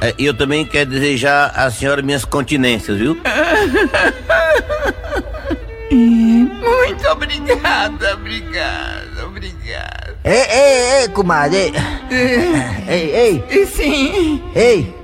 É, 0.00 0.14
E 0.16 0.26
eu 0.26 0.32
também 0.32 0.64
quero 0.64 0.90
desejar 0.90 1.52
à 1.56 1.68
senhora 1.72 2.00
minhas 2.02 2.24
continências, 2.24 2.96
viu? 2.98 3.18
Muito 6.68 7.06
obrigada, 7.08 8.14
obrigada, 8.14 9.26
obrigada. 9.26 10.18
Ei, 10.24 10.40
ei, 10.42 11.00
ei, 11.02 11.08
comadre. 11.08 11.72
Ei, 12.88 13.42
ei. 13.50 13.66
Sim. 13.66 14.42
Ei. 14.54 14.94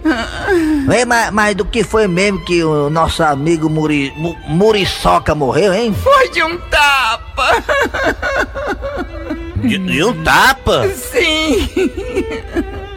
Ei, 0.90 1.04
mas, 1.04 1.30
mas 1.30 1.54
do 1.54 1.64
que 1.66 1.84
foi 1.84 2.06
mesmo 2.08 2.42
que 2.44 2.64
o 2.64 2.88
nosso 2.88 3.22
amigo 3.22 3.68
Muri, 3.68 4.10
Mu- 4.16 4.36
Muriçoca 4.48 5.34
morreu, 5.34 5.72
hein? 5.74 5.94
Foi 5.94 6.30
de 6.30 6.42
um 6.42 6.56
tapa. 6.70 7.62
De, 9.56 9.78
de 9.78 10.02
um 10.04 10.22
tapa? 10.24 10.88
Sim. 10.88 11.68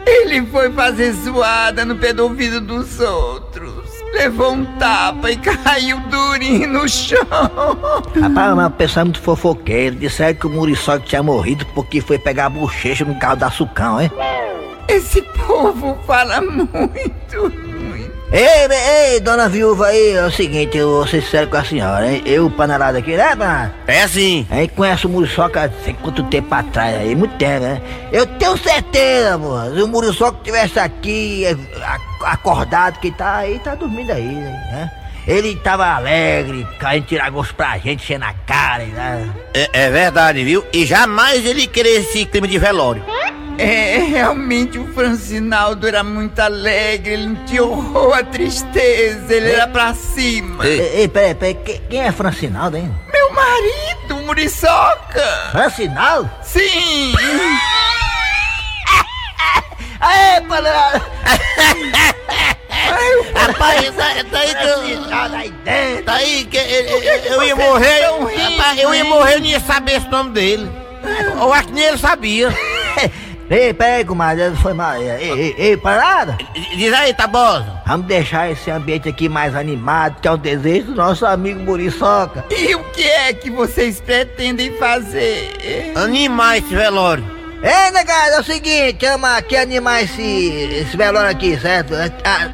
Ele 0.06 0.46
foi 0.46 0.72
fazer 0.72 1.12
zoada 1.12 1.84
no 1.84 1.96
pé 1.96 2.12
do 2.14 2.24
ouvido 2.24 2.60
dos 2.62 2.98
outros. 3.00 3.67
Levou 4.12 4.52
um 4.52 4.64
tapa 4.78 5.30
e 5.30 5.36
caiu 5.36 5.98
durinho 6.00 6.68
no 6.68 6.88
chão. 6.88 7.18
Rapaz, 8.20 8.54
mas 8.56 8.66
o 8.66 8.70
pessoal 8.70 9.02
é 9.02 9.04
muito 9.04 9.20
fofoqueiro. 9.20 9.96
Disseram 9.96 10.34
que 10.34 10.46
o 10.46 10.50
Muriçoca 10.50 11.00
tinha 11.00 11.22
morrido 11.22 11.64
porque 11.74 12.00
foi 12.00 12.18
pegar 12.18 12.46
a 12.46 12.50
bochecha 12.50 13.04
no 13.04 13.14
carro 13.16 13.36
da 13.36 13.50
Sucão, 13.50 14.00
hein? 14.00 14.10
Esse 14.88 15.20
povo 15.22 15.98
fala 16.06 16.40
muito. 16.40 17.52
Ei, 18.30 19.14
ei, 19.14 19.20
dona 19.20 19.48
viúva 19.48 19.86
aí, 19.86 20.12
é 20.12 20.26
o 20.26 20.30
seguinte, 20.30 20.76
eu 20.76 20.88
vou 20.90 21.06
ser 21.06 21.22
sincero 21.22 21.48
com 21.48 21.56
a 21.56 21.64
senhora, 21.64 22.10
hein? 22.12 22.22
Eu, 22.26 22.50
panelada 22.50 22.98
aqui, 22.98 23.16
né, 23.16 23.34
panelada? 23.36 23.72
É 23.86 24.06
sim. 24.06 24.46
A 24.50 24.56
gente 24.56 24.74
conhece 24.74 25.06
o 25.06 25.08
Muriçoca 25.08 25.64
há 25.64 25.70
sei 25.82 25.94
quanto 26.02 26.22
tempo 26.24 26.54
atrás 26.54 26.94
aí, 26.96 27.14
muito 27.16 27.36
tempo, 27.38 27.60
né? 27.64 27.80
Eu 28.12 28.26
tenho 28.26 28.56
certeza, 28.58 29.38
pô, 29.38 29.58
se 29.74 29.82
o 29.82 29.88
Muriçoca 29.88 30.38
tivesse 30.44 30.78
aqui, 30.78 31.46
a- 31.82 31.98
acordado, 32.24 32.98
que 33.00 33.10
tá 33.10 33.36
aí, 33.36 33.58
tá 33.58 33.74
dormindo 33.74 34.10
aí, 34.12 34.22
né? 34.24 34.90
Ele 35.26 35.56
tava 35.56 35.86
alegre, 35.86 36.66
querendo 36.80 37.04
tirar 37.04 37.28
gosto 37.30 37.54
pra 37.54 37.76
gente, 37.76 38.02
cheio 38.04 38.18
na 38.18 38.32
cara, 38.46 38.84
né? 38.84 39.28
É, 39.52 39.68
é 39.84 39.90
verdade, 39.90 40.42
viu? 40.42 40.64
E 40.72 40.86
jamais 40.86 41.44
ele 41.44 41.66
querer 41.66 42.00
esse 42.00 42.24
clima 42.24 42.48
de 42.48 42.58
velório. 42.58 43.04
É, 43.58 43.98
realmente 43.98 44.78
o 44.78 44.86
Francinaldo 44.94 45.86
era 45.86 46.02
muito 46.04 46.38
alegre, 46.38 47.12
ele 47.12 47.26
não 47.26 47.44
tinha 47.44 47.62
horror 47.64 48.16
à 48.16 48.22
tristeza, 48.22 49.34
ele 49.34 49.50
era 49.50 49.66
pra 49.66 49.92
cima. 49.94 50.64
Ei, 50.66 50.80
ei 51.00 51.08
peraí, 51.08 51.34
peraí, 51.34 51.54
que- 51.54 51.78
quem 51.90 52.00
é 52.02 52.12
Francinaldo, 52.12 52.76
hein? 52.76 52.90
Meu 53.12 53.32
marido, 53.34 54.16
o 54.16 54.26
Muriçoca! 54.26 55.48
Francinaldo? 55.50 56.30
Sim! 56.42 57.12
Aê, 60.00 60.40
panelada! 60.42 61.02
Rapaz, 63.34 63.94
tá, 63.94 64.04
tá 64.30 64.38
aí 64.38 64.54
que 64.54 64.64
eu. 64.64 66.04
Tá 66.04 66.14
aí 66.14 66.44
que 66.44 66.56
eu, 67.28 67.42
ia 67.42 67.56
morrer. 67.56 68.00
Rapaz, 68.02 68.78
eu 68.78 68.94
ia 68.94 69.04
morrer 69.04 69.38
e 69.38 69.40
não 69.40 69.46
ia 69.46 69.60
saber 69.60 69.96
esse 69.96 70.08
nome 70.08 70.30
dele. 70.30 70.70
Eu 71.40 71.52
acho 71.52 71.68
que 71.68 71.74
nem 71.74 71.84
ele 71.84 71.98
sabia. 71.98 72.48
Ei, 73.50 73.72
peraí, 73.72 74.04
comadre, 74.04 74.54
foi 74.56 74.74
mal. 74.74 75.00
Ei, 75.00 75.08
ei, 75.08 75.54
ei, 75.56 75.76
parada! 75.78 76.36
Diz 76.76 76.92
aí, 76.92 77.14
Tabosa. 77.14 77.80
Vamos 77.86 78.06
deixar 78.06 78.50
esse 78.50 78.70
ambiente 78.70 79.08
aqui 79.08 79.26
mais 79.26 79.56
animado, 79.56 80.20
que 80.20 80.28
é 80.28 80.30
o 80.30 80.36
desejo 80.36 80.88
do 80.88 80.94
nosso 80.94 81.24
amigo 81.24 81.60
Muriçoca. 81.60 82.44
E 82.50 82.74
o 82.74 82.84
que 82.90 83.04
é 83.04 83.32
que 83.32 83.48
vocês 83.50 84.02
pretendem 84.02 84.76
fazer? 84.76 85.94
Animar 85.96 86.58
esse 86.58 86.74
velório. 86.74 87.37
Ei, 87.62 87.90
negado, 87.90 88.34
é 88.36 88.40
o 88.40 88.44
seguinte, 88.44 89.04
vamos 89.04 89.28
aqui 89.30 89.56
animar 89.56 90.02
esse, 90.02 90.22
esse 90.22 90.96
velório 90.96 91.28
aqui, 91.30 91.58
certo? 91.58 91.92
É, 91.94 92.06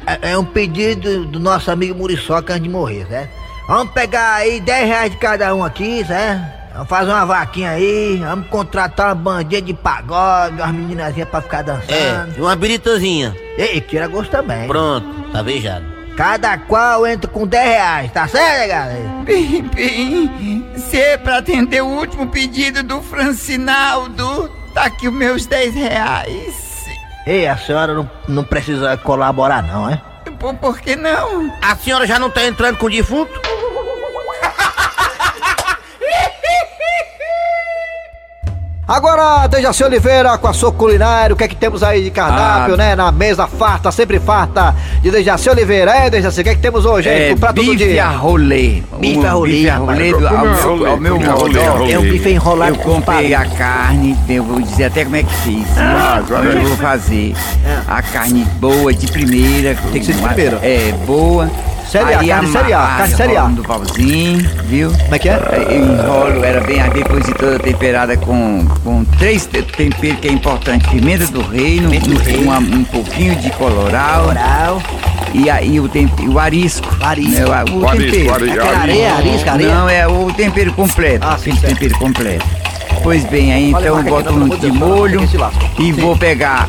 é- 0.07 0.31
é 0.31 0.37
um 0.37 0.43
pedido 0.45 1.25
do 1.25 1.39
nosso 1.39 1.69
amigo 1.69 1.93
Muriçoca 1.95 2.53
antes 2.53 2.63
de 2.63 2.69
morrer, 2.69 3.05
certo? 3.07 3.29
Vamos 3.67 3.93
pegar 3.93 4.35
aí 4.35 4.59
10 4.59 4.87
reais 4.87 5.11
de 5.11 5.17
cada 5.17 5.53
um 5.53 5.63
aqui, 5.63 6.03
certo? 6.05 6.41
Vamos 6.73 6.89
fazer 6.89 7.11
uma 7.11 7.25
vaquinha 7.25 7.69
aí, 7.71 8.17
vamos 8.17 8.47
contratar 8.47 9.07
uma 9.07 9.15
bandinha 9.15 9.61
de 9.61 9.73
pagode, 9.75 10.55
umas 10.55 10.71
meninazinhas 10.73 11.29
pra 11.29 11.41
ficar 11.41 11.59
É, 11.59 11.63
dançando. 11.63 12.37
e 12.37 12.41
uma 12.41 12.55
biritazinha. 12.55 13.35
Ei, 13.57 13.79
tira 13.81 14.07
gosto 14.07 14.31
também. 14.31 14.67
Pronto, 14.67 15.07
tá 15.31 15.41
vejado. 15.43 15.85
Cada 16.17 16.57
qual 16.57 17.05
entra 17.05 17.29
com 17.29 17.45
10 17.45 17.63
reais, 17.65 18.11
tá 18.11 18.27
certo, 18.27 18.59
negado? 18.59 18.93
Bem, 19.23 19.61
bem, 19.73 20.65
se 20.77 20.99
é 20.99 21.15
pra 21.17 21.37
atender 21.37 21.81
o 21.83 21.87
último 21.87 22.27
pedido 22.27 22.81
do 22.83 23.01
Francinaldo, 23.01 24.49
tá 24.75 24.83
aqui 24.83 25.07
os 25.07 25.13
meus 25.13 25.45
10 25.45 25.73
reais. 25.73 26.85
Ei, 27.25 27.47
a 27.47 27.57
senhora 27.57 27.93
não, 27.95 28.11
não 28.27 28.43
precisa 28.43 28.95
colaborar 28.97 29.63
não, 29.63 29.89
é? 29.89 29.99
Por, 30.37 30.53
por 30.55 30.79
que 30.79 30.95
não? 30.95 31.51
A 31.61 31.75
senhora 31.75 32.05
já 32.05 32.19
não 32.19 32.29
tá 32.29 32.45
entrando 32.45 32.77
com 32.77 32.85
o 32.85 32.89
defunto? 32.89 33.44
Agora, 38.87 39.47
Dejaci 39.47 39.83
Oliveira 39.83 40.37
com 40.37 40.47
a 40.47 40.53
sua 40.53 40.71
culinária, 40.71 41.33
o 41.33 41.35
que 41.37 41.43
é 41.43 41.47
que 41.47 41.55
temos 41.55 41.81
aí 41.81 42.03
de 42.03 42.11
cardápio, 42.11 42.75
Ah. 42.75 42.77
né? 42.77 42.95
Na 42.95 43.11
mesa 43.11 43.47
farta, 43.47 43.91
sempre 43.91 44.19
farta, 44.19 44.75
de 45.01 45.09
Dejaci 45.09 45.49
Oliveira. 45.49 45.89
É, 45.91 46.07
Dejaci, 46.09 46.41
o 46.41 46.43
que 46.43 46.49
é 46.51 46.55
que 46.55 46.61
temos 46.61 46.85
hoje, 46.85 47.09
hein? 47.09 47.15
É, 47.15 47.27
pro 47.31 47.39
prato 47.39 47.55
do 47.55 47.61
bife 47.63 47.77
dia? 47.77 48.05
a 48.05 48.09
rolê. 48.09 48.83
Bife 48.99 49.17
O 49.17 49.25
a 49.25 49.31
rolê, 49.31 49.51
Bife 49.53 49.69
a 49.69 49.75
rolê 49.77 50.11
do, 50.13 50.27
ao, 50.27 50.35
rapaz. 50.35 50.99
meu- 50.99 51.17
Bife 51.17 51.29
modo. 51.29 51.91
É 51.91 51.97
um 51.97 52.01
bife 52.03 52.29
enrolado 52.29 52.71
Eu 52.73 52.75
com 52.77 52.91
comprei 53.01 53.33
a 53.33 53.45
carne, 53.45 54.15
eu 54.29 54.43
vou 54.43 54.61
dizer 54.61 54.83
até 54.85 55.03
como 55.03 55.15
é 55.15 55.23
que 55.23 55.33
fiz. 55.37 55.65
Ah, 55.77 56.21
Como 56.27 56.37
agora 56.39 56.59
eu 56.59 56.67
vou 56.67 56.77
fazer. 56.77 57.33
A 57.87 58.01
carne 58.03 58.45
boa, 58.59 58.93
de 58.93 59.07
primeira. 59.07 59.75
Tem 59.91 59.99
que 59.99 60.05
ser 60.05 60.13
de 60.13 60.21
primeira. 60.21 60.59
É, 60.61 60.93
boa. 61.07 61.49
Série 61.97 62.13
A, 62.13 62.35
carne 62.35 62.51
série 62.51 62.73
A, 62.73 62.79
carne 62.97 63.15
série 63.15 63.37
A. 63.37 63.43
no 63.47 63.63
pauzinho, 63.63 64.49
viu? 64.65 64.91
Como 64.91 65.15
é 65.15 65.19
que 65.19 65.29
é? 65.29 65.39
Eu 65.69 65.83
enrolo, 65.83 66.43
era 66.43 66.61
bem 66.61 66.81
a 66.81 66.87
depois 66.87 67.25
de 67.25 67.33
toda 67.33 67.57
temperada 67.59 68.17
com, 68.17 68.65
com 68.83 69.03
três 69.17 69.45
te- 69.45 69.61
temperos 69.61 70.19
que 70.19 70.27
é 70.27 70.31
importante. 70.31 70.87
Pimenta 70.89 71.25
do 71.27 71.41
reino, 71.41 71.89
um, 71.89 72.43
uma- 72.43 72.57
um 72.59 72.83
pouquinho 72.83 73.35
de 73.37 73.49
colorau. 73.51 74.25
Coral. 74.25 74.81
E 75.33 75.49
aí 75.49 75.79
o, 75.79 75.87
tempe, 75.89 76.27
o 76.27 76.37
arisco. 76.39 76.87
Arisco. 77.01 77.31
né, 77.31 77.63
o, 77.69 77.73
o 77.75 77.81
O 77.81 77.89
arisco, 77.89 78.11
tempero. 78.11 78.33
ari- 78.35 78.49
Aquela 78.51 78.77
areia, 78.79 79.13
arisca, 79.15 79.51
areia. 79.53 79.75
Não, 79.75 79.89
é 79.89 80.07
o 80.07 80.31
tempero 80.33 80.73
completo. 80.73 81.25
Ah, 81.27 81.33
aquele 81.35 81.57
certo. 81.57 81.73
tempero 81.73 81.97
completo. 81.99 82.45
Pois 83.03 83.23
bem, 83.25 83.53
aí 83.53 83.73
Olha, 83.73 83.89
então 83.89 84.03
boto 84.03 84.31
não, 84.33 84.45
um 84.45 84.49
de 84.49 84.57
Deus, 84.57 84.73
molho 84.75 85.21
e 85.79 85.91
vou 85.91 86.17
pegar. 86.17 86.67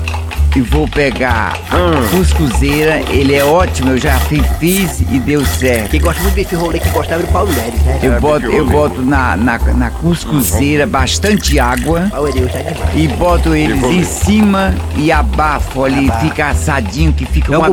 E 0.57 0.61
vou 0.62 0.88
pegar 0.88 1.53
a 1.71 2.09
cuscuzeira, 2.16 3.03
ele 3.11 3.35
é 3.35 3.45
ótimo, 3.45 3.90
eu 3.90 3.99
já 3.99 4.19
fi- 4.21 4.42
fiz 4.59 5.01
e 5.01 5.19
deu 5.19 5.45
certo. 5.45 5.90
Quem 5.90 6.01
gosta 6.01 6.23
muito 6.23 6.35
de 6.35 6.42
bife 6.45 6.55
rolê, 6.55 6.79
que 6.79 6.88
gostava 6.88 7.23
do 7.23 7.29
Paulo 7.31 7.51
Leles, 7.53 7.83
né? 7.83 8.01
Eu 8.03 8.19
boto, 8.19 8.47
eu 8.47 8.66
boto 8.66 9.03
na, 9.03 9.37
na, 9.37 9.59
na 9.59 9.90
cuscuzeira 9.90 10.87
bastante 10.87 11.59
água 11.59 12.11
é 12.11 12.33
demais. 12.33 12.95
e 12.95 13.09
boto 13.09 13.55
eles 13.55 13.83
em 13.83 14.03
cima 14.03 14.75
e 14.97 15.12
abafo 15.12 15.85
ali, 15.85 16.09
Abafo. 16.09 16.27
fica 16.27 16.47
assadinho, 16.49 17.12
que 17.12 17.27
fica 17.27 17.59
uma 17.59 17.66
é 17.66 17.71
é? 17.71 17.73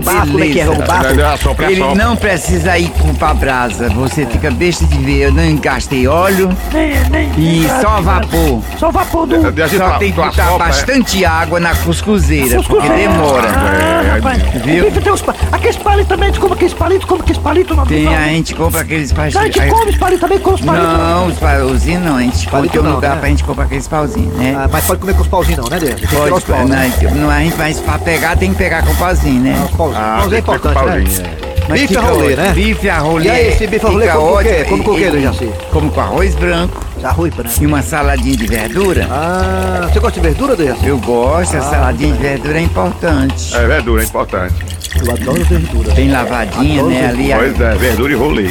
beleza. 1.55 1.85
Ele 1.85 1.95
não 1.95 2.17
precisa 2.17 2.77
ir 2.77 2.89
com 2.89 3.15
pra 3.15 3.33
brasa, 3.33 3.87
você 3.91 4.25
fica 4.25 4.51
besta 4.51 4.85
de 4.85 4.97
ver, 4.97 5.27
eu 5.27 5.31
não 5.31 5.55
gastei 5.55 6.05
óleo 6.05 6.49
Nem, 6.73 6.99
nem, 7.09 7.31
e 7.37 7.65
só 7.81 8.01
vapor. 8.01 8.61
Só 8.77 8.91
vapor 8.91 9.25
do. 9.25 9.41
Só 9.41 9.97
tem 9.97 10.11
que 10.11 10.17
botar 10.19 10.53
é. 10.53 10.57
bastante 10.57 11.23
água 11.23 11.61
na 11.61 11.73
cuscuzeira, 11.75 12.61
porque 12.73 12.87
Cuscuzeira. 12.87 13.11
demora. 13.13 14.13
rapaz. 14.15 14.41
Viu? 14.63 14.87
O 14.87 14.91
tem 14.91 15.13
uns 15.13 15.21
pa- 15.21 15.35
Aqueles 15.51 15.77
palitos 15.77 16.07
também, 16.07 16.23
a 16.29 16.31
gente 16.31 16.39
compra 16.39 16.55
aqueles 16.55 16.73
palitos, 16.73 17.05
como 17.05 17.21
aqueles 17.21 17.41
palitos 17.41 17.77
no 17.77 17.85
Tem, 17.85 18.07
a 18.15 18.27
gente 18.27 18.55
compra 18.55 18.81
aqueles 18.81 19.11
A 19.17 19.29
gente 19.29 19.61
come 19.67 19.89
os 19.91 19.97
palitos 19.97 20.21
também, 20.21 20.39
come 20.39 20.55
os 20.55 20.61
palitos. 20.61 20.97
Não, 20.97 21.27
os 21.27 21.37
pauzinhos 21.39 22.03
não, 22.03 22.17
a 22.17 22.21
gente 22.21 22.47
Palito 22.49 22.79
um 22.79 22.83
não, 22.83 22.95
lugar 22.95 23.15
né? 23.15 23.19
pra 23.19 23.29
gente 23.29 23.43
comprar 23.43 23.65
aqueles 23.65 23.87
pauzinhos, 23.87 24.33
né? 24.35 24.55
Ah, 24.57 24.69
mas 24.71 24.85
pode 24.85 24.99
comer 25.01 25.13
com 25.15 25.21
os 25.21 25.27
pauzinhos 25.27 25.59
não, 25.63 25.69
né, 25.69 25.79
Deus? 25.79 25.95
Que 25.95 26.07
Pode, 26.07 26.33
os 26.33 26.43
paus, 26.43 26.59
não, 26.61 26.67
né? 26.67 26.91
não, 27.15 27.29
a 27.29 27.39
gente, 27.39 27.55
mas 27.57 27.79
pra 27.79 27.97
pegar 27.99 28.35
tem 28.37 28.51
que 28.51 28.57
pegar 28.57 28.83
com 28.83 28.95
pauzinho, 28.95 29.41
né? 29.41 29.61
Os 29.69 29.75
pauzinhos. 29.75 30.05
pauzinho 30.05 30.35
é 30.35 30.39
importante, 30.39 31.21
né? 31.21 31.29
Mas 31.69 31.79
Bife 31.79 31.97
a 31.97 32.01
rolê, 32.01 32.35
né? 32.35 32.51
Bife 32.53 32.89
a 32.89 32.97
rolê. 32.99 33.23
E 33.25 33.29
aí, 33.29 33.47
esse 33.47 33.67
bife 33.67 33.85
a 33.85 33.89
rolê 33.89 34.07
com 34.09 34.17
o 34.17 34.37
quê? 34.43 34.49
ótimo. 34.49 34.65
Come 34.65 34.83
com 34.83 34.91
o 34.91 34.95
quê, 34.95 35.03
E- 35.07 35.11
Dejaci? 35.11 35.49
Como 35.71 35.91
com 35.91 36.01
arroz 36.01 36.35
branco. 36.35 36.81
Arroz 37.03 37.33
branco. 37.33 37.55
E 37.61 37.65
uma 37.65 37.81
saladinha 37.81 38.35
de 38.37 38.47
verdura. 38.47 39.07
Ah, 39.11 39.87
você 39.91 39.99
gosta 39.99 40.19
de 40.21 40.27
verdura, 40.27 40.55
Dejaci? 40.55 40.87
Eu 40.87 40.97
gosto, 40.99 41.55
a 41.55 41.59
Ah, 41.59 41.61
saladinha 41.61 42.13
de 42.13 42.19
verdura 42.21 42.57
é 42.59 42.61
importante. 42.61 43.55
É, 43.55 43.65
verdura 43.67 44.01
é 44.01 44.05
importante. 44.05 44.53
Eu 44.95 45.11
adoro 45.11 45.43
verdura. 45.45 45.91
Bem 45.95 46.11
lavadinha, 46.11 46.79
Adoro 46.81 46.93
né? 46.93 47.07
Ali, 47.07 47.31
Pois 47.35 47.59
é, 47.61 47.75
verdura 47.75 48.13
e 48.13 48.15
rolê. 48.15 48.47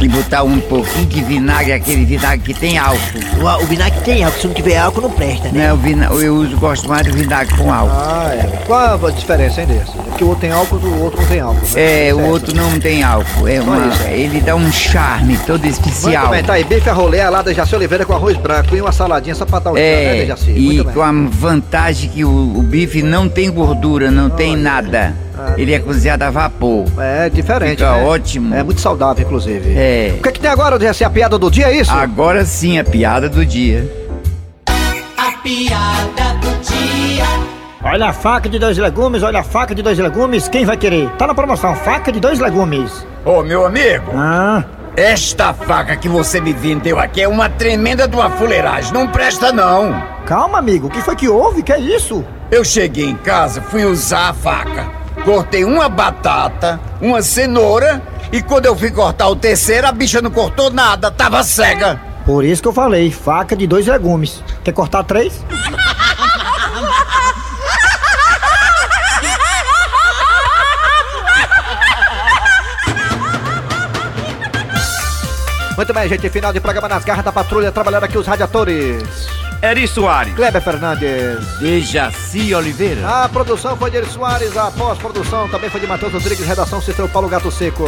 E 0.00 0.08
botar 0.08 0.42
um 0.42 0.58
pouquinho 0.58 1.06
de 1.06 1.22
vinagre, 1.22 1.72
aquele 1.74 2.04
vinagre 2.04 2.38
que 2.52 2.58
tem 2.58 2.78
álcool. 2.78 2.98
O, 3.40 3.62
o 3.62 3.66
vinagre 3.66 4.00
tem 4.00 4.24
álcool, 4.24 4.40
se 4.40 4.46
não 4.48 4.54
tiver 4.54 4.78
álcool 4.78 5.02
não 5.02 5.10
presta, 5.10 5.50
né? 5.50 5.72
O 5.72 5.76
vina- 5.76 6.06
eu 6.06 6.34
uso, 6.34 6.56
gosto 6.56 6.88
mais 6.88 7.06
do 7.06 7.12
vinagre 7.12 7.54
com 7.56 7.72
álcool. 7.72 7.94
Ah, 7.94 8.30
é. 8.34 8.64
Qual 8.66 9.06
a 9.06 9.10
diferença, 9.10 9.60
hein, 9.60 9.66
desse? 9.68 9.92
É 10.22 10.24
que 10.24 10.24
o 10.24 10.28
outro 10.28 10.40
tem 10.40 10.50
álcool, 10.52 10.76
o 10.76 11.02
outro 11.02 11.20
não 11.20 11.28
tem 11.28 11.40
álcool. 11.40 11.60
né? 11.74 12.08
É, 12.08 12.14
o 12.14 12.20
outro 12.28 12.54
não 12.54 12.78
tem 12.78 13.02
álcool. 13.02 13.48
É 13.48 13.60
uma, 13.60 13.76
ele 14.10 14.40
dá 14.40 14.54
um 14.54 14.70
charme 14.70 15.36
todo 15.46 15.62
Muito 15.62 15.72
especial. 15.74 16.28
bem, 16.28 16.44
tá 16.44 16.52
aí. 16.54 16.62
Bife 16.64 16.88
a 16.88 16.92
rolê, 16.92 17.20
a 17.20 17.28
lá 17.28 17.42
Dejaci 17.42 17.74
Oliveira 17.74 18.04
com 18.04 18.12
arroz 18.12 18.36
branco 18.36 18.76
e 18.76 18.80
uma 18.80 18.92
saladinha 18.92 19.34
só 19.34 19.44
pra 19.44 19.58
dar 19.58 19.72
o 19.72 19.74
tchan, 19.74 19.80
né, 19.80 20.16
É, 20.16 20.20
Dejaci? 20.20 20.50
e 20.52 20.60
Muito 20.60 20.84
bem. 20.84 20.94
com 20.94 21.02
a 21.02 21.12
vantagem 21.12 22.08
que 22.10 22.24
o, 22.24 22.28
o 22.30 22.62
bife 22.62 23.02
não 23.02 23.28
tem 23.28 23.50
gordura, 23.50 24.10
não 24.10 24.30
tem 24.30 24.56
nada. 24.56 25.14
Ele 25.56 25.74
é 25.74 25.78
cozinhado 25.80 26.22
a 26.22 26.30
vapor. 26.30 26.84
É 26.98 27.28
diferente, 27.28 27.78
Fica 27.78 27.96
né? 27.96 28.04
ótimo. 28.04 28.54
É 28.54 28.62
muito 28.62 28.80
saudável, 28.80 29.24
inclusive. 29.24 29.72
É. 29.76 30.14
O 30.18 30.22
que, 30.22 30.30
que 30.32 30.40
tem 30.40 30.50
agora, 30.50 30.78
Dejaci? 30.78 31.02
A 31.02 31.10
piada 31.10 31.36
do 31.36 31.50
dia, 31.50 31.66
é 31.66 31.76
isso? 31.76 31.90
Agora 31.90 32.44
sim, 32.44 32.78
a 32.78 32.84
piada 32.84 33.28
do 33.28 33.44
dia. 33.44 33.90
A 35.16 35.32
piada 35.42 36.34
do 36.40 36.42
dia. 36.46 36.51
Olha 37.92 38.08
a 38.08 38.12
faca 38.14 38.48
de 38.48 38.58
dois 38.58 38.78
legumes, 38.78 39.22
olha 39.22 39.40
a 39.40 39.42
faca 39.42 39.74
de 39.74 39.82
dois 39.82 39.98
legumes, 39.98 40.48
quem 40.48 40.64
vai 40.64 40.78
querer? 40.78 41.10
Tá 41.18 41.26
na 41.26 41.34
promoção, 41.34 41.74
faca 41.74 42.10
de 42.10 42.20
dois 42.20 42.38
legumes. 42.38 43.06
Ô, 43.22 43.42
meu 43.42 43.66
amigo, 43.66 44.12
Ah, 44.16 44.64
esta 44.96 45.52
faca 45.52 45.94
que 45.94 46.08
você 46.08 46.40
me 46.40 46.54
vendeu 46.54 46.98
aqui 46.98 47.20
é 47.20 47.28
uma 47.28 47.50
tremenda 47.50 48.08
de 48.08 48.16
uma 48.16 48.30
fuleiragem. 48.30 48.94
Não 48.94 49.08
presta, 49.08 49.52
não. 49.52 50.02
calma 50.24 50.56
amigo, 50.58 50.86
o 50.86 50.90
que 50.90 51.02
foi 51.02 51.14
que 51.14 51.28
houve? 51.28 51.62
Que 51.62 51.74
é 51.74 51.78
isso? 51.78 52.24
Eu 52.50 52.64
cheguei 52.64 53.04
em 53.10 53.14
casa, 53.14 53.60
fui 53.60 53.84
usar 53.84 54.30
a 54.30 54.32
faca. 54.32 54.86
Cortei 55.22 55.62
uma 55.62 55.86
batata, 55.86 56.80
uma 56.98 57.20
cenoura 57.20 58.00
e 58.32 58.40
quando 58.40 58.64
eu 58.64 58.74
fui 58.74 58.90
cortar 58.90 59.28
o 59.28 59.36
terceiro, 59.36 59.86
a 59.86 59.92
bicha 59.92 60.22
não 60.22 60.30
cortou 60.30 60.70
nada, 60.70 61.10
tava 61.10 61.44
cega. 61.44 62.00
Por 62.24 62.42
isso 62.42 62.62
que 62.62 62.68
eu 62.68 62.72
falei, 62.72 63.10
faca 63.10 63.54
de 63.54 63.66
dois 63.66 63.86
legumes. 63.86 64.42
Quer 64.64 64.72
cortar 64.72 65.02
três? 65.04 65.44
Muito 75.82 75.94
bem, 75.94 76.08
gente. 76.08 76.30
Final 76.30 76.52
de 76.52 76.60
programa 76.60 76.88
nas 76.88 77.04
garras 77.04 77.24
da 77.24 77.32
patrulha, 77.32 77.72
trabalhando 77.72 78.04
aqui 78.04 78.16
os 78.16 78.24
radiadores. 78.24 79.02
Eri 79.60 79.88
Soares. 79.88 80.32
Kleber 80.32 80.62
Fernandes. 80.62 81.58
Dejaci 81.58 82.54
Oliveira. 82.54 83.24
A 83.24 83.28
produção 83.28 83.76
foi 83.76 83.90
de 83.90 83.96
Eri 83.96 84.06
Soares, 84.06 84.56
a 84.56 84.70
pós-produção 84.70 85.48
também 85.48 85.68
foi 85.68 85.80
de 85.80 85.88
Matheus 85.88 86.12
Rodrigues, 86.12 86.46
redação 86.46 86.80
Cícero 86.80 87.08
Paulo 87.08 87.28
Gato 87.28 87.50
Seco. 87.50 87.84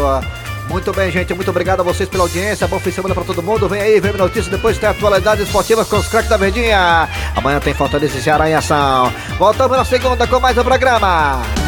Muito 0.68 0.92
bem, 0.92 1.08
gente. 1.12 1.32
Muito 1.34 1.50
obrigado 1.50 1.80
a 1.80 1.82
vocês 1.84 2.08
pela 2.08 2.24
audiência. 2.24 2.66
Bom 2.66 2.80
fim 2.80 2.90
de 2.90 2.96
semana 2.96 3.14
pra 3.14 3.22
todo 3.22 3.40
mundo. 3.40 3.68
Vem 3.68 3.80
aí, 3.80 4.00
vem 4.00 4.12
notícias. 4.14 4.48
Depois 4.48 4.76
tem 4.76 4.88
atualidades 4.88 5.46
esportivas 5.46 5.86
com 5.86 5.98
os 5.98 6.08
craques 6.08 6.28
da 6.28 6.36
Verdinha. 6.36 7.08
Amanhã 7.36 7.60
tem 7.60 7.74
Fortaleza 7.74 8.18
e 8.18 8.22
Ceará 8.22 8.50
em 8.50 8.54
ação. 8.54 9.12
Voltamos 9.38 9.76
na 9.76 9.84
segunda 9.84 10.26
com 10.26 10.40
mais 10.40 10.58
um 10.58 10.64
programa. 10.64 11.63